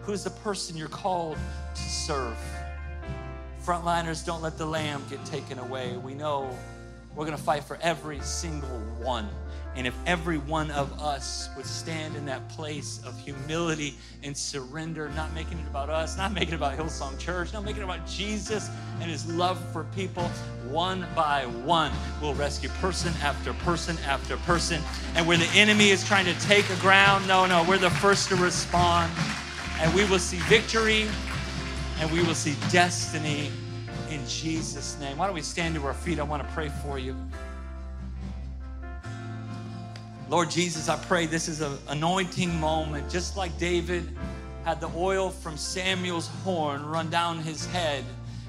Who's 0.02 0.24
the 0.24 0.30
person 0.30 0.76
you're 0.76 0.88
called 0.88 1.38
to 1.76 1.80
serve? 1.80 2.36
Frontliners, 3.64 4.24
don't 4.24 4.42
let 4.42 4.56
the 4.56 4.66
lamb 4.66 5.04
get 5.10 5.24
taken 5.24 5.58
away. 5.58 5.96
We 5.96 6.14
know 6.14 6.56
we're 7.14 7.26
going 7.26 7.36
to 7.36 7.42
fight 7.42 7.64
for 7.64 7.78
every 7.82 8.20
single 8.20 8.68
one. 9.02 9.28
And 9.76 9.86
if 9.86 9.94
every 10.04 10.38
one 10.38 10.70
of 10.72 11.00
us 11.00 11.48
would 11.56 11.66
stand 11.66 12.16
in 12.16 12.26
that 12.26 12.48
place 12.48 13.00
of 13.06 13.16
humility 13.20 13.94
and 14.24 14.36
surrender, 14.36 15.08
not 15.10 15.32
making 15.32 15.58
it 15.58 15.66
about 15.68 15.90
us, 15.90 16.16
not 16.16 16.32
making 16.32 16.54
it 16.54 16.56
about 16.56 16.76
Hillsong 16.76 17.16
Church, 17.18 17.52
not 17.52 17.64
making 17.64 17.82
it 17.82 17.84
about 17.84 18.04
Jesus 18.06 18.68
and 19.00 19.08
his 19.08 19.30
love 19.30 19.62
for 19.72 19.84
people, 19.94 20.24
one 20.68 21.06
by 21.14 21.46
one, 21.46 21.92
we'll 22.20 22.34
rescue 22.34 22.68
person 22.80 23.12
after 23.22 23.52
person 23.52 23.96
after 24.06 24.36
person. 24.38 24.82
And 25.14 25.26
where 25.26 25.38
the 25.38 25.50
enemy 25.54 25.90
is 25.90 26.04
trying 26.04 26.24
to 26.24 26.34
take 26.40 26.68
a 26.70 26.76
ground, 26.76 27.28
no, 27.28 27.46
no, 27.46 27.64
we're 27.68 27.78
the 27.78 27.90
first 27.90 28.28
to 28.30 28.36
respond. 28.36 29.12
And 29.78 29.94
we 29.94 30.04
will 30.06 30.18
see 30.18 30.38
victory 30.40 31.06
and 32.00 32.10
we 32.10 32.22
will 32.22 32.34
see 32.34 32.56
destiny 32.70 33.50
in 34.10 34.26
Jesus' 34.26 34.98
name. 34.98 35.18
Why 35.18 35.26
don't 35.26 35.34
we 35.34 35.42
stand 35.42 35.74
to 35.74 35.84
our 35.86 35.92
feet? 35.92 36.18
I 36.18 36.22
want 36.22 36.42
to 36.42 36.48
pray 36.54 36.70
for 36.82 36.98
you. 36.98 37.14
Lord 40.30 40.50
Jesus, 40.50 40.88
I 40.88 40.96
pray 40.96 41.26
this 41.26 41.46
is 41.46 41.60
an 41.60 41.76
anointing 41.88 42.58
moment, 42.58 43.10
just 43.10 43.36
like 43.36 43.56
David 43.58 44.08
had 44.64 44.80
the 44.80 44.90
oil 44.96 45.28
from 45.28 45.58
Samuel's 45.58 46.28
horn 46.42 46.86
run 46.86 47.10
down 47.10 47.38
his 47.38 47.66
head, 47.66 48.02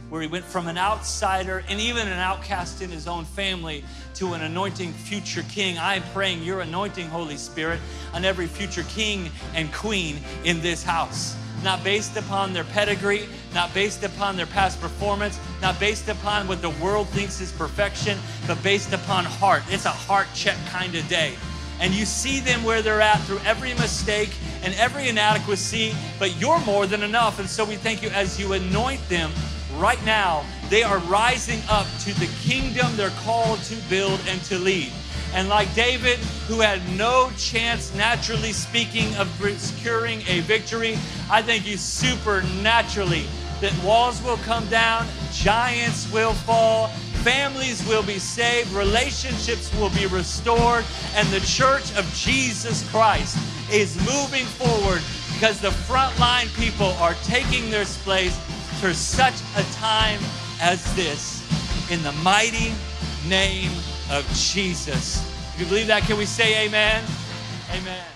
where 0.10 0.22
he 0.22 0.30
went 0.30 0.46
from 0.46 0.68
an 0.68 0.78
outsider 0.78 1.62
and 1.68 1.78
even 1.80 2.08
an 2.08 2.20
outcast 2.20 2.82
in 2.82 2.90
his 2.90 3.06
own 3.06 3.26
family 3.26 3.84
to 4.14 4.32
an 4.32 4.44
anointing 4.44 4.94
future 4.94 5.44
king. 5.50 5.78
I'm 5.78 6.04
praying 6.14 6.44
your 6.44 6.62
anointing, 6.62 7.08
Holy 7.08 7.38
Spirit, 7.38 7.82
on 8.14 8.24
every 8.24 8.48
future 8.48 8.84
king 8.84 9.30
and 9.56 9.74
queen 9.74 10.20
in 10.46 10.62
this 10.62 10.84
house 10.84 11.36
not 11.64 11.84
based 11.84 12.18
upon 12.18 12.54
their 12.54 12.64
pedigree, 12.64 13.28
not 13.54 13.74
based 13.74 14.04
upon 14.04 14.36
their 14.36 14.46
past 14.46 14.82
performance, 14.82 15.40
not 15.62 15.80
based 15.80 16.08
upon 16.10 16.48
what 16.48 16.62
the 16.62 16.72
world 16.82 17.08
thinks 17.10 17.42
is 17.42 17.52
perfection, 17.52 18.18
but 18.48 18.62
based 18.64 18.94
upon 18.94 19.26
heart. 19.26 19.64
It's 19.70 19.86
a 19.86 19.90
heart 19.90 20.28
check 20.34 20.58
kind 20.68 20.96
of 20.96 21.08
day 21.08 21.36
and 21.82 21.96
you 21.96 22.06
see 22.06 22.40
them 22.40 22.64
where 22.64 22.84
they're 22.84 23.02
at 23.02 23.20
through 23.22 23.40
every 23.40 23.74
mistake 23.74 24.30
and 24.64 24.74
every 24.76 25.10
inadequacy, 25.10 25.94
but 26.20 26.40
you're 26.40 26.60
more 26.60 26.86
than 26.86 27.02
enough. 27.02 27.40
And 27.40 27.50
so 27.50 27.66
we 27.66 27.76
thank 27.76 28.04
you 28.04 28.10
as 28.10 28.40
you 28.40 28.54
anoint 28.54 29.02
them 29.10 29.32
right 29.78 30.04
now. 30.06 30.46
They 30.70 30.84
are 30.84 31.00
rising 31.00 31.60
up 31.68 31.88
to 32.02 32.14
the 32.20 32.30
kingdom 32.42 32.96
they're 32.96 33.10
called 33.26 33.60
to 33.64 33.76
build 33.90 34.20
and 34.28 34.40
to 34.44 34.60
lead. 34.60 34.92
And 35.34 35.48
like 35.48 35.74
David, 35.74 36.20
who 36.48 36.60
had 36.60 36.82
no 36.98 37.32
chance, 37.38 37.94
naturally 37.96 38.52
speaking, 38.52 39.16
of 39.16 39.30
securing 39.58 40.22
a 40.28 40.42
victory, 40.42 40.98
I 41.30 41.42
thank 41.42 41.66
you 41.66 41.78
supernaturally 41.78 43.26
that 43.62 43.74
walls 43.84 44.22
will 44.24 44.38
come 44.38 44.68
down, 44.70 45.08
giants 45.32 46.12
will 46.12 46.34
fall, 46.34 46.88
families 47.24 47.88
will 47.88 48.04
be 48.04 48.20
saved, 48.20 48.72
relationships 48.74 49.74
will 49.76 49.92
be 49.92 50.08
restored, 50.08 50.84
and 51.16 51.28
the 51.30 51.40
church 51.42 51.96
of 51.96 52.12
Jesus 52.14 52.90
Christ 52.90 53.38
is 53.72 53.96
moving 54.00 54.46
forward 54.46 55.02
because 55.34 55.62
the 55.62 55.70
frontline 55.70 56.54
people 56.60 56.94
are 57.00 57.14
taking 57.24 57.70
their 57.70 57.86
place 57.86 58.38
for 58.80 58.94
such 58.94 59.36
a 59.56 59.64
time 59.74 60.20
as 60.60 60.84
this. 60.96 61.42
In 61.92 62.02
the 62.04 62.12
mighty 62.24 62.74
name 63.28 63.72
of 64.12 64.28
Jesus. 64.34 65.22
If 65.54 65.62
you 65.62 65.66
believe 65.66 65.88
that, 65.88 66.04
can 66.04 66.18
we 66.18 66.26
say 66.26 66.66
amen? 66.66 67.04
Amen. 67.72 68.11